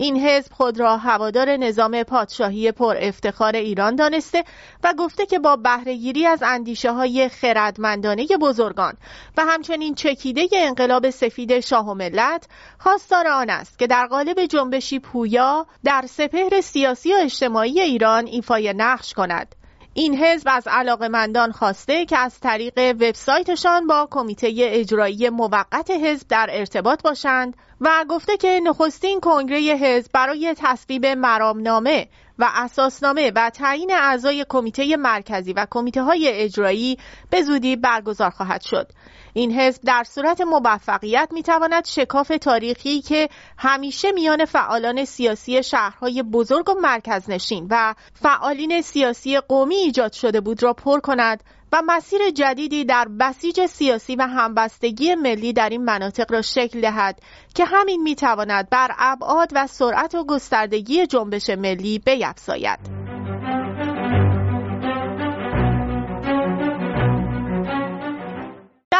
این 0.00 0.16
حزب 0.16 0.52
خود 0.52 0.80
را 0.80 0.96
هوادار 0.96 1.56
نظام 1.56 2.02
پادشاهی 2.02 2.72
پر 2.72 2.96
افتخار 3.00 3.56
ایران 3.56 3.96
دانسته 3.96 4.44
و 4.84 4.94
گفته 4.98 5.26
که 5.26 5.38
با 5.38 5.56
بهرهگیری 5.56 6.26
از 6.26 6.42
اندیشه 6.42 6.92
های 6.92 7.28
خردمندانه 7.28 8.26
بزرگان 8.40 8.94
و 9.36 9.44
همچنین 9.44 9.94
چکیده 9.94 10.48
انقلاب 10.52 11.10
سفید 11.10 11.60
شاه 11.60 11.90
و 11.90 11.94
ملت 11.94 12.46
خواستار 12.78 13.28
آن 13.28 13.50
است 13.50 13.78
که 13.78 13.86
در 13.86 14.06
قالب 14.06 14.44
جنبشی 14.44 14.98
پویا 14.98 15.66
در 15.84 16.04
سپهر 16.08 16.60
سیاسی 16.60 17.12
و 17.12 17.16
اجتماعی 17.20 17.80
ایران 17.80 18.26
ایفای 18.26 18.72
نقش 18.76 19.14
کند. 19.14 19.54
این 19.94 20.16
حزب 20.16 20.48
از 20.50 20.68
علاقمندان 20.68 21.52
خواسته 21.52 22.06
که 22.06 22.18
از 22.18 22.40
طریق 22.40 22.78
وبسایتشان 22.78 23.86
با 23.86 24.08
کمیته 24.10 24.52
اجرایی 24.58 25.28
موقت 25.28 25.90
حزب 25.90 26.28
در 26.28 26.48
ارتباط 26.52 27.02
باشند 27.02 27.56
و 27.80 28.04
گفته 28.08 28.36
که 28.36 28.60
نخستین 28.64 29.20
کنگره 29.20 29.58
حزب 29.60 30.10
برای 30.12 30.54
تصویب 30.58 31.06
مرامنامه 31.06 32.08
و 32.40 32.48
اساسنامه 32.54 33.32
و 33.36 33.50
تعیین 33.50 33.92
اعضای 33.92 34.46
کمیته 34.48 34.96
مرکزی 34.96 35.52
و 35.52 35.66
کمیته 35.70 36.02
های 36.02 36.28
اجرایی 36.28 36.98
به 37.30 37.42
زودی 37.42 37.76
برگزار 37.76 38.30
خواهد 38.30 38.60
شد. 38.60 38.92
این 39.32 39.52
حزب 39.60 39.82
در 39.82 40.04
صورت 40.04 40.40
موفقیت 40.40 41.28
می‌تواند 41.32 41.84
شکاف 41.84 42.32
تاریخی 42.40 43.00
که 43.00 43.28
همیشه 43.58 44.12
میان 44.12 44.44
فعالان 44.44 45.04
سیاسی 45.04 45.62
شهرهای 45.62 46.22
بزرگ 46.22 46.68
و 46.68 46.74
مرکزنشین 46.80 47.66
و 47.70 47.94
فعالین 48.22 48.80
سیاسی 48.82 49.40
قومی 49.40 49.74
ایجاد 49.74 50.12
شده 50.12 50.40
بود 50.40 50.62
را 50.62 50.72
پر 50.72 51.00
کند 51.00 51.44
و 51.72 51.82
مسیر 51.86 52.30
جدیدی 52.30 52.84
در 52.84 53.08
بسیج 53.20 53.66
سیاسی 53.66 54.16
و 54.16 54.22
همبستگی 54.22 55.14
ملی 55.14 55.52
در 55.52 55.68
این 55.68 55.84
مناطق 55.84 56.32
را 56.32 56.42
شکل 56.42 56.80
دهد 56.80 57.20
که 57.54 57.64
همین 57.64 58.02
می‌تواند 58.02 58.70
بر 58.70 58.94
ابعاد 58.98 59.48
و 59.54 59.66
سرعت 59.66 60.14
و 60.14 60.24
گستردگی 60.24 61.06
جنبش 61.06 61.50
ملی 61.50 61.98
بیفزاید. 61.98 63.09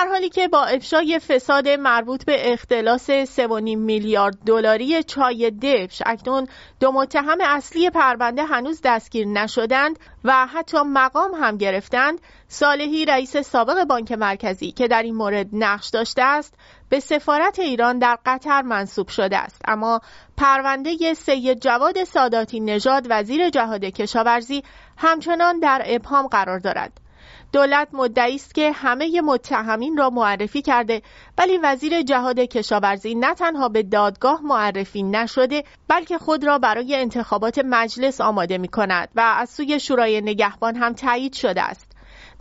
در 0.01 0.07
حالی 0.07 0.29
که 0.29 0.49
با 0.49 0.65
افشای 0.65 1.19
فساد 1.19 1.69
مربوط 1.69 2.25
به 2.25 2.53
اختلاس 2.53 3.11
3.5 3.11 3.49
میلیارد 3.63 4.39
دلاری 4.47 5.03
چای 5.03 5.51
دفش 5.51 6.03
اکنون 6.07 6.47
دو 6.81 6.93
متهم 6.93 7.39
اصلی 7.41 7.91
پرونده 7.91 8.45
هنوز 8.45 8.81
دستگیر 8.85 9.27
نشدند 9.27 9.99
و 10.25 10.47
حتی 10.47 10.79
مقام 10.87 11.35
هم 11.35 11.57
گرفتند. 11.57 12.21
صالحی 12.49 13.05
رئیس 13.05 13.37
سابق 13.37 13.85
بانک 13.85 14.13
مرکزی 14.13 14.73
که 14.73 14.89
در 14.89 15.03
این 15.03 15.15
مورد 15.15 15.47
نقش 15.53 15.89
داشته 15.89 16.23
است 16.23 16.55
به 16.89 17.01
سفارت 17.01 17.59
ایران 17.59 17.99
در 17.99 18.19
قطر 18.27 18.63
منصوب 18.63 19.09
شده 19.09 19.37
است. 19.37 19.63
اما 19.69 20.01
پرونده 20.37 21.15
سید 21.15 21.61
جواد 21.61 22.05
ساداتی 22.05 22.61
نژاد 22.61 23.07
وزیر 23.11 23.51
جهاد 23.51 23.85
کشاورزی 23.85 24.65
همچنان 24.97 25.59
در 25.59 25.83
ابهام 25.87 26.27
قرار 26.27 26.59
دارد. 26.59 27.10
دولت 27.53 27.89
مدعی 27.93 28.35
است 28.35 28.55
که 28.55 28.73
همه 28.73 29.21
متهمین 29.21 29.97
را 29.97 30.11
معرفی 30.11 30.63
کرده 30.63 31.03
ولی 31.39 31.59
وزیر 31.63 32.03
جهاد 32.03 32.39
کشاورزی 32.39 33.15
نه 33.15 33.35
تنها 33.35 33.69
به 33.69 33.83
دادگاه 33.83 34.41
معرفی 34.43 35.03
نشده 35.03 35.65
بلکه 35.89 36.19
خود 36.19 36.45
را 36.45 36.59
برای 36.59 36.97
انتخابات 36.97 37.61
مجلس 37.65 38.21
آماده 38.21 38.59
می 38.59 38.69
کند 38.69 39.09
و 39.15 39.21
از 39.21 39.51
سوی 39.51 39.81
شورای 39.81 40.21
نگهبان 40.21 40.77
هم 40.77 40.93
تایید 40.93 41.33
شده 41.33 41.63
است. 41.63 41.90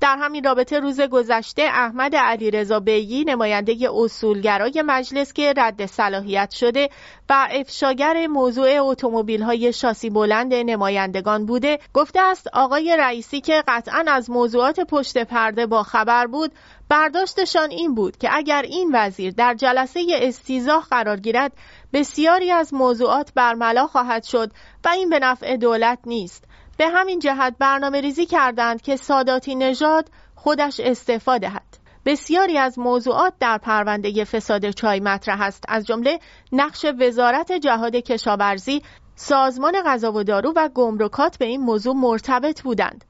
در 0.02 0.18
همین 0.20 0.44
رابطه 0.44 0.80
روز 0.80 1.02
گذشته 1.02 1.62
احمد 1.62 2.16
علیرضا 2.16 2.80
بیگی 2.80 3.24
نماینده 3.24 3.90
اصولگرای 3.94 4.84
مجلس 4.86 5.34
که 5.34 5.54
رد 5.58 5.86
صلاحیت 5.86 6.52
شده 6.52 6.90
و 7.30 7.48
افشاگر 7.52 8.28
موضوع 8.28 8.70
اتومبیل 8.80 9.42
های 9.44 9.74
شاسی 9.74 10.10
بلند 10.10 10.54
نمایندگان 10.54 11.46
بوده 11.46 11.80
گفته 11.94 12.22
است 12.22 12.48
آقای 12.54 12.98
رئیسی 13.00 13.42
که 13.42 13.64
قطعا 13.68 14.06
از 14.08 14.30
موضوعات 14.30 14.80
پشت 14.80 15.18
پرده 15.18 15.66
با 15.66 15.84
خبر 15.84 16.28
بود 16.28 16.52
برداشتشان 16.90 17.70
این 17.72 17.96
بود 17.96 18.18
که 18.18 18.30
اگر 18.32 18.62
این 18.62 18.92
وزیر 18.94 19.34
در 19.34 19.54
جلسه 19.54 20.06
استیزاه 20.10 20.88
قرار 20.90 21.20
گیرد 21.20 21.54
بسیاری 21.94 22.52
از 22.52 22.74
موضوعات 22.74 23.32
برملا 23.36 23.88
خواهد 23.88 24.24
شد 24.24 24.52
و 24.86 24.90
این 24.90 25.10
به 25.10 25.20
نفع 25.20 25.58
دولت 25.58 26.00
نیست. 26.06 26.49
به 26.80 26.88
همین 26.88 27.20
جهت 27.20 27.56
برنامه 27.60 28.02
ریزی 28.02 28.26
کردند 28.26 28.82
که 28.82 28.96
ساداتی 28.96 29.56
نژاد 29.56 30.10
خودش 30.36 30.80
استعفا 30.80 31.38
دهد. 31.38 31.78
بسیاری 32.06 32.58
از 32.58 32.80
موضوعات 32.80 33.34
در 33.40 33.58
پرونده 33.58 34.24
فساد 34.24 34.70
چای 34.72 35.00
مطرح 35.00 35.42
است 35.42 35.64
از 35.68 35.86
جمله 35.86 36.20
نقش 36.52 36.86
وزارت 37.00 37.52
جهاد 37.52 37.96
کشاورزی 37.96 38.82
سازمان 39.16 39.74
غذا 39.86 40.12
و 40.12 40.24
دارو 40.24 40.54
و 40.56 40.70
گمرکات 40.74 41.38
به 41.38 41.46
این 41.46 41.62
موضوع 41.62 41.96
مرتبط 41.96 42.62
بودند 42.62 43.06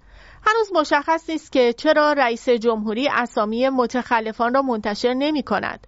هنوز 0.47 0.71
مشخص 0.73 1.29
نیست 1.29 1.51
که 1.51 1.73
چرا 1.73 2.13
رئیس 2.13 2.49
جمهوری 2.49 3.09
اسامی 3.11 3.69
متخلفان 3.69 4.53
را 4.53 4.61
منتشر 4.61 5.13
نمی 5.13 5.43
کند. 5.43 5.88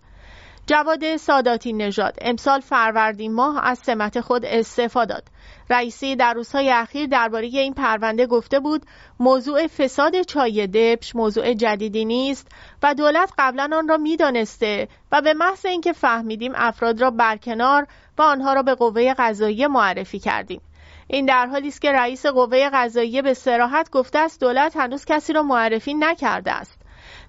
جواد 0.71 1.17
ساداتی 1.17 1.73
نژاد. 1.73 2.17
امسال 2.21 2.59
فروردین 2.59 3.33
ماه 3.33 3.67
از 3.67 3.79
سمت 3.79 4.21
خود 4.21 4.45
استعفا 4.45 5.05
داد. 5.05 5.23
رئیسی 5.69 6.15
در 6.15 6.33
روزهای 6.33 6.69
اخیر 6.69 7.07
درباره 7.07 7.47
این 7.47 7.73
پرونده 7.73 8.27
گفته 8.27 8.59
بود 8.59 8.85
موضوع 9.19 9.67
فساد 9.67 10.21
چای 10.21 10.67
دبش 10.67 11.15
موضوع 11.15 11.53
جدیدی 11.53 12.05
نیست 12.05 12.47
و 12.83 12.93
دولت 12.93 13.31
قبلا 13.37 13.69
آن 13.73 13.87
را 13.87 13.97
می‌دانسته 13.97 14.87
و 15.11 15.21
به 15.21 15.33
محض 15.33 15.65
اینکه 15.65 15.93
فهمیدیم 15.93 16.51
افراد 16.55 17.01
را 17.01 17.11
برکنار 17.11 17.87
و 18.17 18.21
آنها 18.21 18.53
را 18.53 18.63
به 18.63 18.75
قوه 18.75 19.13
قضاییه 19.17 19.67
معرفی 19.67 20.19
کردیم. 20.19 20.61
این 21.07 21.25
در 21.25 21.45
حالی 21.45 21.67
است 21.67 21.81
که 21.81 21.91
رئیس 21.91 22.25
قوه 22.25 22.69
قضاییه 22.73 23.21
به 23.21 23.33
سراحت 23.33 23.89
گفته 23.89 24.19
است 24.19 24.39
دولت 24.39 24.77
هنوز 24.77 25.05
کسی 25.05 25.33
را 25.33 25.43
معرفی 25.43 25.93
نکرده 25.93 26.51
است. 26.51 26.80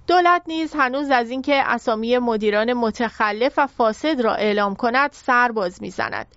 دولت 0.07 0.41
نیز 0.47 0.73
هنوز 0.73 1.09
از 1.09 1.29
اینکه 1.29 1.55
اسامی 1.65 2.17
مدیران 2.17 2.73
متخلف 2.73 3.53
و 3.57 3.67
فاسد 3.67 4.21
را 4.21 4.35
اعلام 4.35 4.75
کند 4.75 5.11
سر 5.13 5.51
باز 5.51 5.81
می‌زند. 5.81 6.27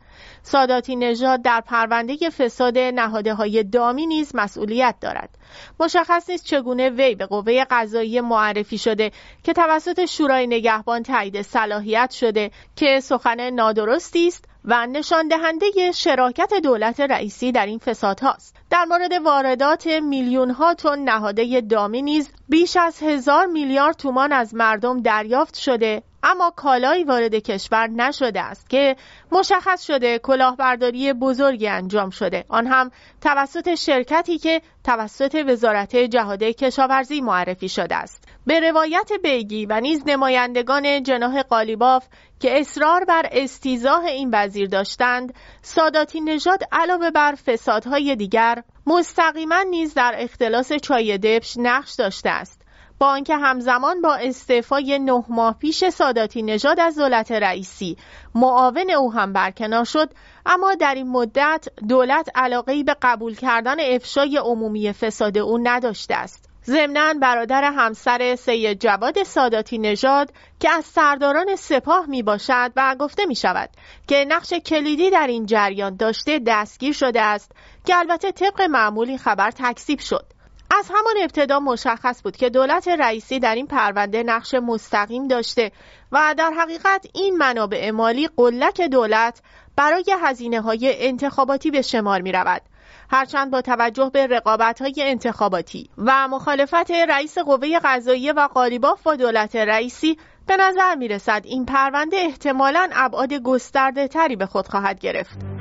ساداتی 0.42 0.96
نژاد 0.96 1.42
در 1.42 1.60
پرونده 1.60 2.30
فساد 2.30 2.78
نهاده 2.78 3.34
های 3.34 3.62
دامی 3.64 4.06
نیز 4.06 4.32
مسئولیت 4.34 4.94
دارد. 5.00 5.38
مشخص 5.80 6.30
نیست 6.30 6.44
چگونه 6.44 6.90
وی 6.90 7.14
به 7.14 7.26
قوه 7.26 7.64
قضایی 7.70 8.20
معرفی 8.20 8.78
شده 8.78 9.10
که 9.42 9.52
توسط 9.52 10.04
شورای 10.04 10.46
نگهبان 10.46 11.02
تایید 11.02 11.42
صلاحیت 11.42 12.10
شده 12.10 12.50
که 12.76 13.00
سخن 13.00 13.50
نادرستی 13.50 14.28
است 14.28 14.44
و 14.66 14.86
نشان 14.86 15.28
دهنده 15.28 15.92
شراکت 15.94 16.54
دولت 16.54 17.00
رئیسی 17.00 17.52
در 17.52 17.66
این 17.66 17.78
فساد 17.78 18.20
هاست. 18.20 18.56
در 18.70 18.84
مورد 18.84 19.12
واردات 19.12 19.86
میلیون 19.86 20.50
ها 20.50 20.74
تن 20.74 20.98
نهاده 20.98 21.60
دامی 21.60 22.02
نیز 22.02 22.28
بیش 22.48 22.76
از 22.76 23.02
هزار 23.02 23.46
میلیارد 23.46 23.96
تومان 23.96 24.32
از 24.32 24.54
مردم 24.54 25.02
دریافت 25.02 25.58
شده 25.58 26.02
اما 26.28 26.52
کالایی 26.56 27.04
وارد 27.04 27.34
کشور 27.34 27.86
نشده 27.86 28.40
است 28.40 28.70
که 28.70 28.96
مشخص 29.32 29.86
شده 29.86 30.18
کلاهبرداری 30.18 31.12
بزرگی 31.12 31.68
انجام 31.68 32.10
شده. 32.10 32.44
آن 32.48 32.66
هم 32.66 32.90
توسط 33.20 33.74
شرکتی 33.74 34.38
که 34.38 34.62
توسط 34.84 35.44
وزارت 35.48 35.96
جهاده 35.96 36.52
کشاورزی 36.52 37.20
معرفی 37.20 37.68
شده 37.68 37.96
است. 37.96 38.28
به 38.46 38.60
روایت 38.60 39.10
بیگی 39.22 39.66
و 39.66 39.80
نیز 39.80 40.02
نمایندگان 40.06 41.02
جناح 41.02 41.42
قالیباف 41.42 42.06
که 42.40 42.60
اصرار 42.60 43.04
بر 43.04 43.28
استیزاه 43.32 44.04
این 44.04 44.30
وزیر 44.32 44.68
داشتند 44.68 45.34
ساداتی 45.62 46.20
نژاد 46.20 46.62
علاوه 46.72 47.10
بر 47.10 47.34
فسادهای 47.34 48.16
دیگر 48.16 48.62
مستقیما 48.86 49.62
نیز 49.70 49.94
در 49.94 50.14
اختلاس 50.18 50.72
چای 50.72 51.18
دبش 51.18 51.54
نقش 51.58 51.94
داشته 51.94 52.30
است. 52.30 52.65
با 52.98 53.06
آنکه 53.06 53.36
همزمان 53.36 54.00
با 54.00 54.14
استعفای 54.14 54.98
نه 54.98 55.24
ماه 55.28 55.58
پیش 55.58 55.88
ساداتی 55.88 56.42
نژاد 56.42 56.80
از 56.80 56.98
دولت 56.98 57.32
رئیسی. 57.32 57.96
معاون 58.34 58.90
او 58.90 59.12
هم 59.12 59.32
برکنار 59.32 59.84
شد 59.84 60.10
اما 60.46 60.74
در 60.74 60.94
این 60.94 61.08
مدت 61.08 61.68
دولت 61.88 62.28
علاقه 62.34 62.82
به 62.82 62.96
قبول 63.02 63.34
کردن 63.34 63.80
افشای 63.80 64.36
عمومی 64.36 64.92
فساد 64.92 65.38
او 65.38 65.58
نداشته 65.62 66.14
است. 66.14 66.46
ضمنا 66.66 67.14
برادر 67.22 67.64
همسر 67.64 68.36
سید 68.36 68.80
جواد 68.80 69.22
ساداتی 69.22 69.78
نژاد 69.78 70.32
که 70.60 70.70
از 70.70 70.84
سرداران 70.84 71.56
سپاه 71.56 72.06
می 72.06 72.22
باشد 72.22 72.72
و 72.76 72.96
گفته 73.00 73.26
می 73.26 73.34
شود 73.34 73.70
که 74.08 74.24
نقش 74.28 74.52
کلیدی 74.52 75.10
در 75.10 75.26
این 75.26 75.46
جریان 75.46 75.96
داشته 75.96 76.40
دستگیر 76.46 76.92
شده 76.92 77.22
است 77.22 77.52
که 77.84 77.98
البته 77.98 78.32
طبق 78.32 78.62
معمولی 78.62 79.18
خبر 79.18 79.50
تکذیب 79.50 79.98
شد. 79.98 80.35
از 80.70 80.90
همان 80.90 81.14
ابتدا 81.22 81.60
مشخص 81.60 82.22
بود 82.22 82.36
که 82.36 82.50
دولت 82.50 82.88
رئیسی 82.88 83.40
در 83.40 83.54
این 83.54 83.66
پرونده 83.66 84.22
نقش 84.22 84.54
مستقیم 84.54 85.28
داشته 85.28 85.72
و 86.12 86.34
در 86.38 86.50
حقیقت 86.50 87.06
این 87.14 87.36
منابع 87.36 87.90
مالی 87.90 88.28
قلک 88.36 88.80
دولت 88.80 89.42
برای 89.76 90.04
هزینه 90.22 90.60
های 90.60 91.06
انتخاباتی 91.08 91.70
به 91.70 91.82
شمار 91.82 92.22
می 92.22 92.32
رود. 92.32 92.62
هرچند 93.10 93.50
با 93.50 93.60
توجه 93.60 94.10
به 94.12 94.26
رقابت 94.26 94.82
های 94.82 94.94
انتخاباتی 94.98 95.90
و 95.98 96.28
مخالفت 96.28 96.90
رئیس 96.90 97.38
قوه 97.38 97.78
قضاییه 97.84 98.32
و 98.32 98.48
قالیباف 98.48 99.02
با 99.02 99.16
دولت 99.16 99.56
رئیسی 99.56 100.18
به 100.46 100.56
نظر 100.56 100.94
می 100.94 101.08
رسد 101.08 101.42
این 101.44 101.66
پرونده 101.66 102.16
احتمالاً 102.16 102.90
ابعاد 102.92 103.32
گسترده 103.32 104.08
تری 104.08 104.36
به 104.36 104.46
خود 104.46 104.68
خواهد 104.68 105.00
گرفت. 105.00 105.55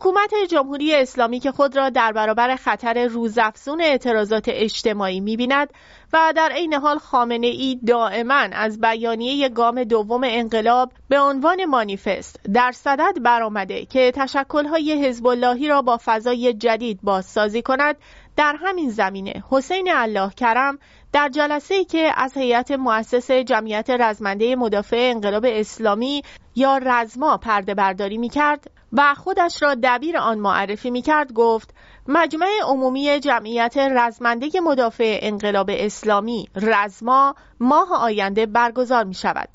حکومت 0.00 0.34
جمهوری 0.48 0.94
اسلامی 0.94 1.40
که 1.40 1.52
خود 1.52 1.76
را 1.76 1.90
در 1.90 2.12
برابر 2.12 2.56
خطر 2.56 3.06
روزافزون 3.06 3.80
اعتراضات 3.80 4.44
اجتماعی 4.48 5.20
می‌بیند 5.20 5.72
و 6.12 6.32
در 6.36 6.52
عین 6.52 6.74
حال 6.74 6.98
خامنه 6.98 7.46
ای 7.46 7.80
دائما 7.86 8.34
از 8.34 8.80
بیانیه 8.80 9.48
گام 9.48 9.84
دوم 9.84 10.20
انقلاب 10.24 10.92
به 11.08 11.20
عنوان 11.20 11.64
مانیفست 11.64 12.40
در 12.54 12.72
صدد 12.72 13.22
برآمده 13.22 13.86
که 13.86 14.12
تشکل‌های 14.14 15.06
حزب 15.06 15.26
اللهی 15.26 15.68
را 15.68 15.82
با 15.82 15.98
فضای 16.04 16.54
جدید 16.54 17.00
بازسازی 17.02 17.62
کند 17.62 17.96
در 18.36 18.56
همین 18.60 18.90
زمینه 18.90 19.44
حسین 19.50 19.92
الله 19.92 20.30
کرم 20.30 20.78
در 21.12 21.28
جلسه 21.28 21.84
که 21.84 22.12
از 22.16 22.36
هیئت 22.36 22.70
مؤسس 22.70 23.30
جمعیت 23.30 23.90
رزمنده 23.90 24.56
مدافع 24.56 25.10
انقلاب 25.14 25.44
اسلامی 25.48 26.22
یا 26.54 26.78
رزما 26.78 27.36
پرده 27.36 27.74
برداری 27.74 28.18
می 28.18 28.28
کرد 28.28 28.79
و 28.92 29.14
خودش 29.14 29.62
را 29.62 29.76
دبیر 29.82 30.18
آن 30.18 30.38
معرفی 30.38 30.90
می 30.90 31.02
کرد 31.02 31.32
گفت 31.32 31.74
مجمع 32.08 32.48
عمومی 32.64 33.20
جمعیت 33.20 33.76
رزمنده 33.76 34.60
مدافع 34.60 35.18
انقلاب 35.22 35.70
اسلامی 35.72 36.48
رزما 36.54 37.34
ماه 37.60 37.92
آینده 37.92 38.46
برگزار 38.46 39.04
می 39.04 39.14
شود. 39.14 39.48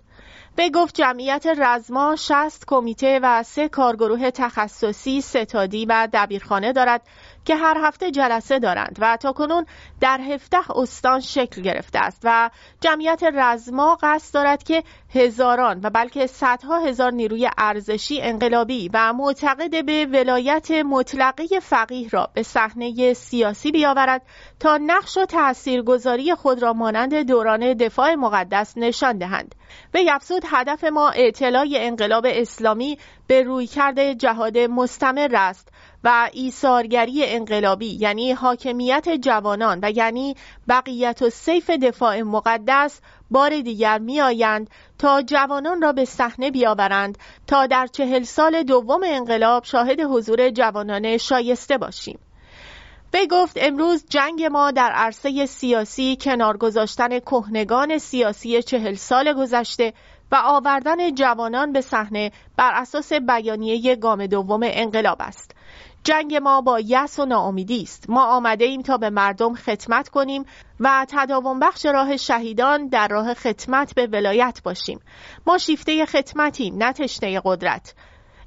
به 0.55 0.69
گفت 0.69 0.95
جمعیت 0.95 1.47
رزما 1.57 2.15
60 2.15 2.63
کمیته 2.67 3.19
و 3.23 3.43
سه 3.43 3.69
کارگروه 3.69 4.31
تخصصی 4.31 5.21
ستادی 5.21 5.85
و 5.85 6.07
دبیرخانه 6.13 6.73
دارد 6.73 7.01
که 7.45 7.55
هر 7.55 7.77
هفته 7.81 8.11
جلسه 8.11 8.59
دارند 8.59 8.97
و 9.01 9.17
تا 9.17 9.31
کنون 9.31 9.65
در 10.01 10.21
هفته 10.21 10.71
استان 10.77 11.19
شکل 11.19 11.61
گرفته 11.61 11.99
است 11.99 12.21
و 12.23 12.49
جمعیت 12.81 13.23
رزما 13.33 13.97
قصد 14.01 14.33
دارد 14.33 14.63
که 14.63 14.83
هزاران 15.15 15.79
و 15.83 15.89
بلکه 15.89 16.27
صدها 16.27 16.79
هزار 16.79 17.11
نیروی 17.11 17.49
ارزشی 17.57 18.21
انقلابی 18.21 18.89
و 18.93 19.13
معتقد 19.13 19.85
به 19.85 20.05
ولایت 20.05 20.71
مطلقه 20.71 21.59
فقیه 21.61 22.09
را 22.09 22.29
به 22.33 22.43
صحنه 22.43 23.13
سیاسی 23.13 23.71
بیاورد 23.71 24.21
تا 24.59 24.77
نقش 24.77 25.17
و 25.17 25.25
تاثیرگذاری 25.25 26.35
خود 26.35 26.61
را 26.61 26.73
مانند 26.73 27.15
دوران 27.15 27.73
دفاع 27.73 28.15
مقدس 28.15 28.77
نشان 28.77 29.17
دهند. 29.17 29.55
به 29.91 30.05
افزود 30.11 30.43
هدف 30.47 30.83
ما 30.83 31.09
اطلاع 31.09 31.67
انقلاب 31.71 32.25
اسلامی 32.29 32.97
به 33.27 33.43
رویکرد 33.43 34.13
جهاد 34.13 34.57
مستمر 34.57 35.35
است. 35.35 35.69
و 36.05 36.29
ایثارگری 36.33 37.25
انقلابی 37.25 37.97
یعنی 37.99 38.31
حاکمیت 38.31 39.09
جوانان 39.09 39.79
و 39.83 39.91
یعنی 39.95 40.35
بقیت 40.67 41.21
و 41.21 41.29
سیف 41.29 41.69
دفاع 41.69 42.21
مقدس 42.21 43.01
بار 43.31 43.61
دیگر 43.61 43.99
میآیند 43.99 44.69
تا 44.99 45.21
جوانان 45.21 45.81
را 45.81 45.91
به 45.91 46.05
صحنه 46.05 46.51
بیاورند 46.51 47.17
تا 47.47 47.67
در 47.67 47.87
چهل 47.87 48.23
سال 48.23 48.63
دوم 48.63 49.01
انقلاب 49.05 49.63
شاهد 49.63 50.01
حضور 50.01 50.49
جوانان 50.49 51.17
شایسته 51.17 51.77
باشیم. 51.77 52.19
به 53.11 53.27
گفت 53.27 53.57
امروز 53.61 54.05
جنگ 54.09 54.43
ما 54.43 54.71
در 54.71 54.91
عرصه 54.91 55.45
سیاسی 55.45 56.17
کنار 56.21 56.57
گذاشتن 56.57 57.19
کهنگان 57.19 57.97
سیاسی 57.97 58.63
چهل 58.63 58.95
سال 58.95 59.33
گذشته 59.33 59.93
و 60.31 60.35
آوردن 60.45 61.15
جوانان 61.15 61.73
به 61.73 61.81
صحنه 61.81 62.31
بر 62.57 62.71
اساس 62.73 63.13
بیانیه 63.13 63.95
گام 63.95 64.27
دوم 64.27 64.61
انقلاب 64.63 65.17
است. 65.19 65.55
جنگ 66.05 66.35
ما 66.35 66.61
با 66.61 66.79
یس 66.79 67.19
و 67.19 67.25
ناامیدی 67.25 67.81
است. 67.81 68.09
ما 68.09 68.25
آمده 68.25 68.65
ایم 68.65 68.81
تا 68.81 68.97
به 68.97 69.09
مردم 69.09 69.55
خدمت 69.55 70.09
کنیم 70.09 70.45
و 70.79 71.05
تداوم 71.09 71.59
بخش 71.59 71.85
راه 71.85 72.17
شهیدان 72.17 72.87
در 72.87 73.07
راه 73.07 73.33
خدمت 73.33 73.95
به 73.95 74.07
ولایت 74.07 74.61
باشیم. 74.63 74.99
ما 75.47 75.57
شیفته 75.57 76.05
خدمتیم 76.05 76.75
نه 76.77 76.93
تشنه 76.93 77.41
قدرت. 77.45 77.93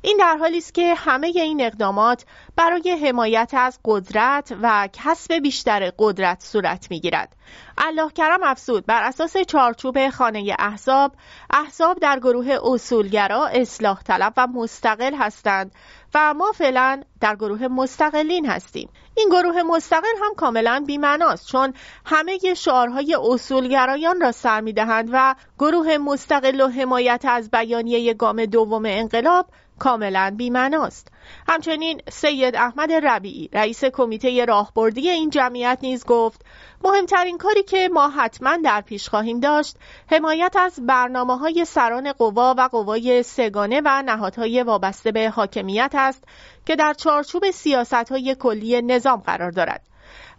این 0.02 0.16
در 0.20 0.36
حالی 0.36 0.58
است 0.58 0.74
که 0.74 0.94
همه 0.94 1.26
این 1.26 1.60
اقدامات 1.60 2.24
برای 2.56 2.90
حمایت 2.90 3.50
از 3.56 3.78
قدرت 3.84 4.56
و 4.62 4.88
کسب 4.92 5.34
بیشتر 5.34 5.92
قدرت 5.98 6.42
صورت 6.42 6.90
می‌گیرد. 6.90 7.36
الله 7.78 8.10
کرم 8.10 8.42
افزود 8.42 8.86
بر 8.86 9.02
اساس 9.02 9.36
چارچوب 9.36 10.10
خانه 10.10 10.56
احزاب 10.58 11.12
احزاب 11.50 11.98
در 11.98 12.18
گروه 12.18 12.58
اصولگرا 12.62 13.46
اصلاح 13.46 14.02
طلب 14.02 14.32
و 14.36 14.46
مستقل 14.46 15.14
هستند 15.14 15.72
و 16.14 16.34
ما 16.34 16.52
فعلا 16.52 17.02
در 17.20 17.36
گروه 17.36 17.68
مستقلین 17.68 18.46
هستیم 18.46 18.88
این 19.14 19.28
گروه 19.28 19.62
مستقل 19.62 20.16
هم 20.22 20.34
کاملا 20.34 20.84
بیمناست 20.86 21.46
چون 21.46 21.74
همه 22.06 22.38
شعارهای 22.56 23.16
اصولگرایان 23.30 24.20
را 24.20 24.32
سر 24.32 24.60
می‌دهند 24.60 25.08
و 25.12 25.34
گروه 25.58 25.98
مستقل 25.98 26.60
و 26.60 26.68
حمایت 26.68 27.24
از 27.28 27.50
بیانیه 27.50 28.14
گام 28.14 28.44
دوم 28.44 28.82
انقلاب 28.86 29.46
کاملا 29.78 30.34
بیمناست 30.36 31.08
همچنین 31.48 32.00
سید 32.10 32.56
احمد 32.56 32.92
ربیعی 32.92 33.50
رئیس 33.52 33.84
کمیته 33.84 34.44
راهبردی 34.44 35.10
این 35.10 35.30
جمعیت 35.30 35.78
نیز 35.82 36.04
گفت 36.04 36.44
مهمترین 36.84 37.38
کاری 37.38 37.62
که 37.62 37.88
ما 37.92 38.08
حتما 38.08 38.56
در 38.64 38.80
پیش 38.80 39.08
خواهیم 39.08 39.40
داشت 39.40 39.76
حمایت 40.10 40.56
از 40.58 40.86
برنامه 40.86 41.38
های 41.38 41.64
سران 41.64 42.12
قوا 42.12 42.54
و 42.58 42.68
قوای 42.72 43.22
سگانه 43.22 43.82
و 43.84 44.02
نهادهای 44.02 44.62
وابسته 44.62 45.12
به 45.12 45.30
حاکمیت 45.30 45.90
است 45.94 46.24
که 46.66 46.76
در 46.76 46.94
چارچوب 46.94 47.50
سیاست 47.50 47.94
های 47.94 48.36
کلی 48.38 48.82
نظام 48.82 49.20
قرار 49.20 49.50
دارد. 49.50 49.87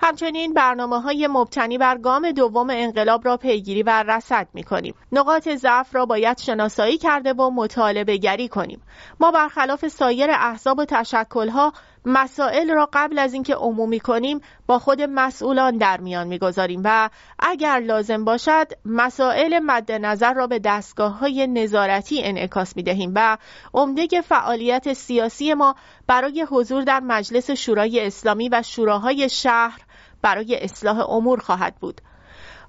همچنین 0.02 0.54
برنامه 0.54 1.02
های 1.02 1.28
مبتنی 1.28 1.78
بر 1.78 1.98
گام 1.98 2.32
دوم 2.32 2.70
انقلاب 2.70 3.26
را 3.26 3.38
پیگیری 3.38 3.84
و 3.84 4.04
رصد 4.08 4.48
می 4.54 4.64
کنیم. 4.64 4.94
نقاط 5.12 5.50
ضعف 5.50 5.96
را 5.96 6.06
باید 6.06 6.38
شناسایی 6.38 6.98
کرده 6.98 7.34
و 7.34 7.50
مطالبه 7.50 8.18
گری 8.18 8.48
کنیم. 8.48 8.82
ما 9.20 9.32
برخلاف 9.32 9.88
سایر 9.88 10.32
احزاب 10.32 10.80
و 10.80 10.86
تشکلها 10.86 11.74
مسائل 12.06 12.70
را 12.70 12.90
قبل 12.94 13.20
از 13.20 13.34
اینکه 13.34 13.56
عمومی 13.56 14.00
کنیم 14.00 14.42
با 14.68 14.80
خود 14.80 15.02
مسئولان 15.02 15.78
در 15.78 16.00
میان 16.00 16.28
می‌گذاریم 16.28 16.82
و 16.84 17.10
اگر 17.40 17.80
لازم 17.80 18.26
باشد 18.26 18.68
مسائل 18.86 19.60
مد 19.60 19.92
نظر 19.92 20.34
را 20.34 20.48
به 20.48 20.60
دستگاه 20.60 21.20
های 21.20 21.48
نظارتی 21.48 22.24
انعکاس 22.24 22.78
می 22.78 22.84
دهیم 22.84 23.12
و 23.16 23.38
عمده 23.74 24.22
فعالیت 24.22 24.94
سیاسی 24.94 25.54
ما 25.54 25.76
برای 26.08 26.46
حضور 26.52 26.84
در 26.84 27.00
مجلس 27.00 27.52
شورای 27.52 28.08
اسلامی 28.08 28.50
و 28.50 28.62
شوراهای 28.66 29.30
شهر 29.30 29.82
برای 30.22 30.56
اصلاح 30.64 31.10
امور 31.10 31.40
خواهد 31.40 31.76
بود. 31.76 32.02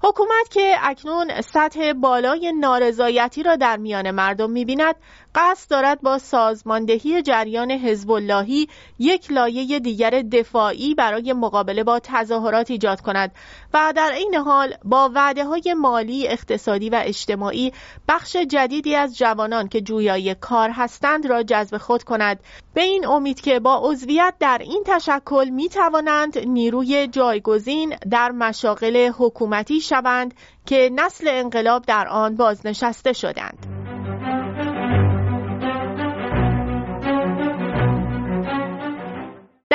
حکومت 0.03 0.49
که 0.51 0.75
اکنون 0.81 1.41
سطح 1.41 1.93
بالای 1.93 2.53
نارضایتی 2.59 3.43
را 3.43 3.55
در 3.55 3.77
میان 3.77 4.11
مردم 4.11 4.51
می‌بیند 4.51 4.95
قصد 5.35 5.69
دارد 5.69 6.01
با 6.01 6.17
سازماندهی 6.17 7.21
جریان 7.21 7.71
حزب 7.71 8.11
اللهی 8.11 8.67
یک 8.99 9.31
لایه 9.31 9.79
دیگر 9.79 10.09
دفاعی 10.09 10.95
برای 10.95 11.33
مقابله 11.33 11.83
با 11.83 11.99
تظاهرات 12.03 12.71
ایجاد 12.71 13.01
کند 13.01 13.31
و 13.73 13.93
در 13.95 14.11
این 14.11 14.35
حال 14.35 14.73
با 14.83 15.11
وعده 15.15 15.45
های 15.45 15.73
مالی، 15.77 16.27
اقتصادی 16.27 16.89
و 16.89 17.01
اجتماعی 17.05 17.73
بخش 18.07 18.35
جدیدی 18.35 18.95
از 18.95 19.17
جوانان 19.17 19.67
که 19.67 19.81
جویای 19.81 20.35
کار 20.35 20.69
هستند 20.69 21.25
را 21.25 21.43
جذب 21.43 21.77
خود 21.77 22.03
کند 22.03 22.39
به 22.73 22.81
این 22.81 23.07
امید 23.07 23.41
که 23.41 23.59
با 23.59 23.79
عضویت 23.83 24.33
در 24.39 24.57
این 24.61 24.83
تشکل 24.85 25.49
می 25.49 25.69
توانند 25.69 26.37
نیروی 26.37 27.07
جایگزین 27.07 27.95
در 28.11 28.31
مشاغل 28.31 29.11
حکومتی 29.17 29.81
شوند 29.81 30.33
که 30.65 30.89
نسل 30.95 31.27
انقلاب 31.27 31.85
در 31.85 32.07
آن 32.07 32.35
بازنشسته 32.35 33.13
شدند. 33.13 33.80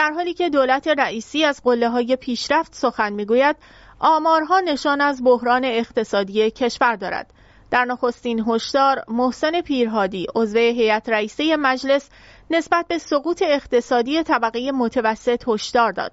در 0.07 0.13
حالی 0.13 0.35
که 0.35 0.51
دولت 0.51 0.89
رئیسی 0.89 1.45
از 1.45 1.63
قله 1.65 1.89
های 1.89 2.17
پیشرفت 2.17 2.75
سخن 2.75 3.13
می‌گوید 3.13 3.57
آمارها 3.99 4.61
نشان 4.61 5.01
از 5.01 5.25
بحران 5.25 5.65
اقتصادی 5.65 6.51
کشور 6.51 6.97
دارد. 6.97 7.33
در 7.71 7.85
نخستین 7.85 8.45
هشدار 8.49 9.05
محسن 9.09 9.61
پیرهادی 9.61 10.27
عضو 10.35 10.59
هیئت 10.59 11.09
رئیسه 11.09 11.57
مجلس 11.57 12.11
نسبت 12.51 12.87
به 12.89 12.99
سقوط 12.99 13.43
اقتصادی 13.47 14.23
طبقه 14.23 14.73
متوسط 14.73 15.49
هشدار 15.49 15.93
داد. 15.93 16.13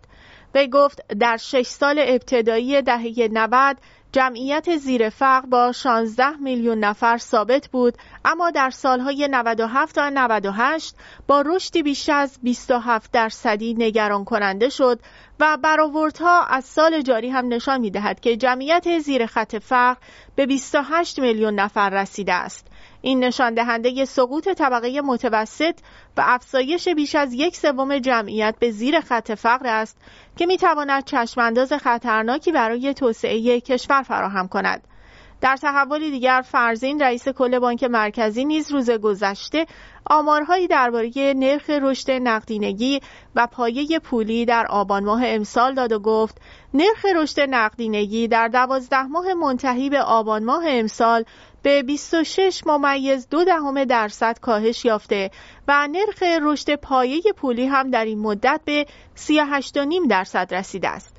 وی 0.55 0.67
گفت 0.67 1.07
در 1.19 1.37
شش 1.37 1.65
سال 1.67 1.99
ابتدایی 1.99 2.81
دهه 2.81 3.29
90 3.31 3.77
جمعیت 4.13 4.77
زیر 4.77 5.09
فقر 5.09 5.45
با 5.45 5.71
16 5.71 6.29
میلیون 6.29 6.79
نفر 6.79 7.17
ثابت 7.17 7.67
بود 7.67 7.97
اما 8.25 8.51
در 8.51 8.69
سالهای 8.69 9.27
97 9.31 9.95
تا 9.95 10.09
98 10.09 10.95
با 11.27 11.41
رشدی 11.41 11.83
بیش 11.83 12.09
از 12.09 12.39
27 12.43 13.11
درصدی 13.11 13.73
نگران 13.73 14.25
کننده 14.25 14.69
شد 14.69 14.99
و 15.39 15.57
برآوردها 15.63 16.45
از 16.45 16.65
سال 16.65 17.01
جاری 17.01 17.29
هم 17.29 17.53
نشان 17.53 17.81
می 17.81 17.91
دهد 17.91 18.19
که 18.19 18.37
جمعیت 18.37 18.99
زیر 18.99 19.25
خط 19.25 19.55
فقر 19.55 19.99
به 20.35 20.45
28 20.45 21.19
میلیون 21.19 21.55
نفر 21.55 21.89
رسیده 21.89 22.33
است. 22.33 22.67
این 23.05 23.23
نشان 23.23 23.53
دهنده 23.53 24.05
سقوط 24.05 24.49
طبقه 24.49 25.01
متوسط 25.01 25.75
و 26.17 26.23
افزایش 26.25 26.87
بیش 26.87 27.15
از 27.15 27.33
یک 27.33 27.55
سوم 27.55 27.99
جمعیت 27.99 28.55
به 28.59 28.71
زیر 28.71 28.99
خط 28.99 29.31
فقر 29.31 29.67
است 29.67 29.97
که 30.37 30.45
می 30.45 30.57
تواند 30.57 31.03
چشمانداز 31.03 31.73
خطرناکی 31.73 32.51
برای 32.51 32.93
توسعه 32.93 33.61
کشور 33.61 34.03
فراهم 34.03 34.47
کند. 34.47 34.87
در 35.43 35.57
تحولی 35.57 36.11
دیگر 36.11 36.41
فرزین 36.45 36.99
رئیس 36.99 37.29
کل 37.29 37.59
بانک 37.59 37.83
مرکزی 37.83 38.45
نیز 38.45 38.71
روز 38.71 38.89
گذشته 38.91 39.65
آمارهایی 40.05 40.67
درباره 40.67 41.33
نرخ 41.35 41.69
رشد 41.69 42.11
نقدینگی 42.11 42.99
و 43.35 43.47
پایه 43.47 43.99
پولی 43.99 44.45
در 44.45 44.65
آبان 44.69 45.03
ماه 45.03 45.21
امسال 45.25 45.73
داد 45.73 45.91
و 45.91 45.99
گفت 45.99 46.41
نرخ 46.73 47.05
رشد 47.15 47.41
نقدینگی 47.41 48.27
در 48.27 48.47
دوازده 48.47 49.03
ماه 49.03 49.33
منتهی 49.33 49.89
به 49.89 50.01
آبان 50.01 50.43
ماه 50.43 50.63
امسال 50.67 51.23
به 51.63 51.83
26 51.83 52.63
ممیز 52.65 53.27
دو 53.29 53.43
دهم 53.43 53.83
درصد 53.83 54.39
کاهش 54.39 54.85
یافته 54.85 55.31
و 55.67 55.87
نرخ 55.87 56.23
رشد 56.41 56.75
پایه 56.75 57.21
پولی 57.37 57.65
هم 57.65 57.89
در 57.89 58.05
این 58.05 58.19
مدت 58.19 58.61
به 58.65 58.85
38.5 59.15 60.09
درصد 60.09 60.53
رسیده 60.53 60.89
است. 60.89 61.12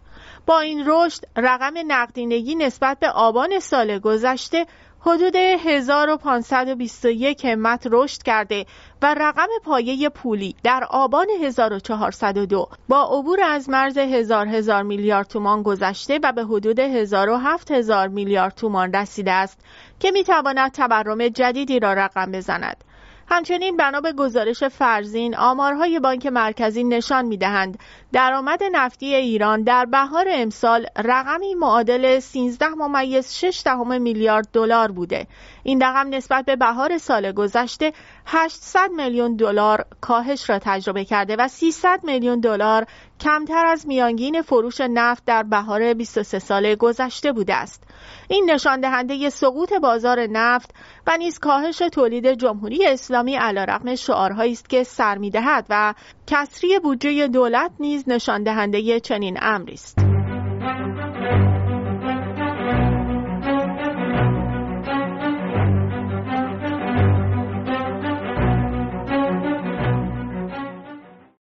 با 0.47 0.61
این 0.61 0.85
رشد 0.87 1.23
رقم 1.37 1.73
نقدینگی 1.87 2.55
نسبت 2.55 2.99
به 2.99 3.11
آبان 3.11 3.59
سال 3.59 3.99
گذشته 3.99 4.67
حدود 5.01 5.37
1521 5.37 7.45
همت 7.45 7.89
رشد 7.91 8.23
کرده 8.23 8.67
و 9.03 9.15
رقم 9.15 9.47
پایه 9.65 10.09
پولی 10.09 10.57
در 10.63 10.85
آبان 10.91 11.27
1402 11.43 12.69
با 12.89 13.19
عبور 13.19 13.43
از 13.43 13.71
مرز 13.71 13.99
هزار 13.99 14.49
هزار 14.49 14.83
میلیارد 14.83 15.27
تومان 15.27 15.63
گذشته 15.63 16.21
و 16.23 16.33
به 16.33 16.45
حدود 16.45 16.79
1007 16.79 17.71
هزار 17.71 18.09
میلیارد 18.09 18.55
تومان 18.55 18.93
رسیده 18.93 19.33
است 19.33 19.61
که 20.01 20.11
می‌تواند 20.11 20.73
تورم 20.73 21.29
جدیدی 21.29 21.81
را 21.81 21.93
رقم 21.93 22.33
بزند. 22.33 22.85
همچنین 23.29 23.77
بنا 23.77 24.01
به 24.01 24.13
گزارش 24.13 24.65
فرزین 24.65 25.37
آمارهای 25.37 26.01
بانک 26.01 26.27
مرکزی 26.27 26.85
نشان 26.85 27.25
می‌دهند 27.25 27.79
درآمد 28.13 28.61
نفتی 28.73 29.15
ایران 29.15 29.63
در 29.63 29.85
بهار 29.85 30.27
امسال 30.31 30.87
رقمی 30.97 31.55
معادل 31.55 32.19
13 32.21 32.69
ممیز 32.69 33.33
6 33.33 33.63
دهم 33.65 34.03
میلیارد 34.03 34.49
دلار 34.53 34.93
بوده 34.93 35.27
این 35.63 35.83
رقم 35.83 36.15
نسبت 36.15 36.45
به 36.45 36.57
بهار 36.57 36.99
سال 36.99 37.33
گذشته 37.33 37.93
800 38.27 38.91
میلیون 38.91 39.37
دلار 39.37 39.85
کاهش 40.01 40.51
را 40.51 40.59
تجربه 40.59 41.05
کرده 41.05 41.37
و 41.37 41.49
300 41.49 42.01
میلیون 42.05 42.41
دلار 42.41 42.87
کمتر 43.21 43.67
از 43.67 43.87
میانگین 43.87 44.43
فروش 44.43 44.81
نفت 44.81 45.25
در 45.25 45.43
بهار 45.43 45.95
23 45.95 46.39
سال 46.39 46.75
گذشته 46.75 47.33
بوده 47.33 47.55
است. 47.55 47.83
این 48.29 48.51
نشان 48.51 48.81
دهنده 48.81 49.31
سقوط 49.31 49.73
بازار 49.73 50.27
نفت 50.27 50.75
و 51.07 51.17
نیز 51.17 51.39
کاهش 51.39 51.79
تولید 51.79 52.33
جمهوری 52.33 52.87
اسلامی 52.87 53.37
علیرغم 53.37 53.95
شعارهایی 53.95 54.53
است 54.53 54.69
که 54.69 54.83
سر 54.83 55.19
می‌دهد 55.19 55.67
و 55.71 55.95
کسری 56.27 56.79
بودجه 56.79 57.29
دولت 57.29 57.71
نیز 57.81 58.05
نشان 58.07 58.43
دهنده 58.43 59.01
چنین 59.01 59.39
امری 59.41 59.73
است. 59.73 60.14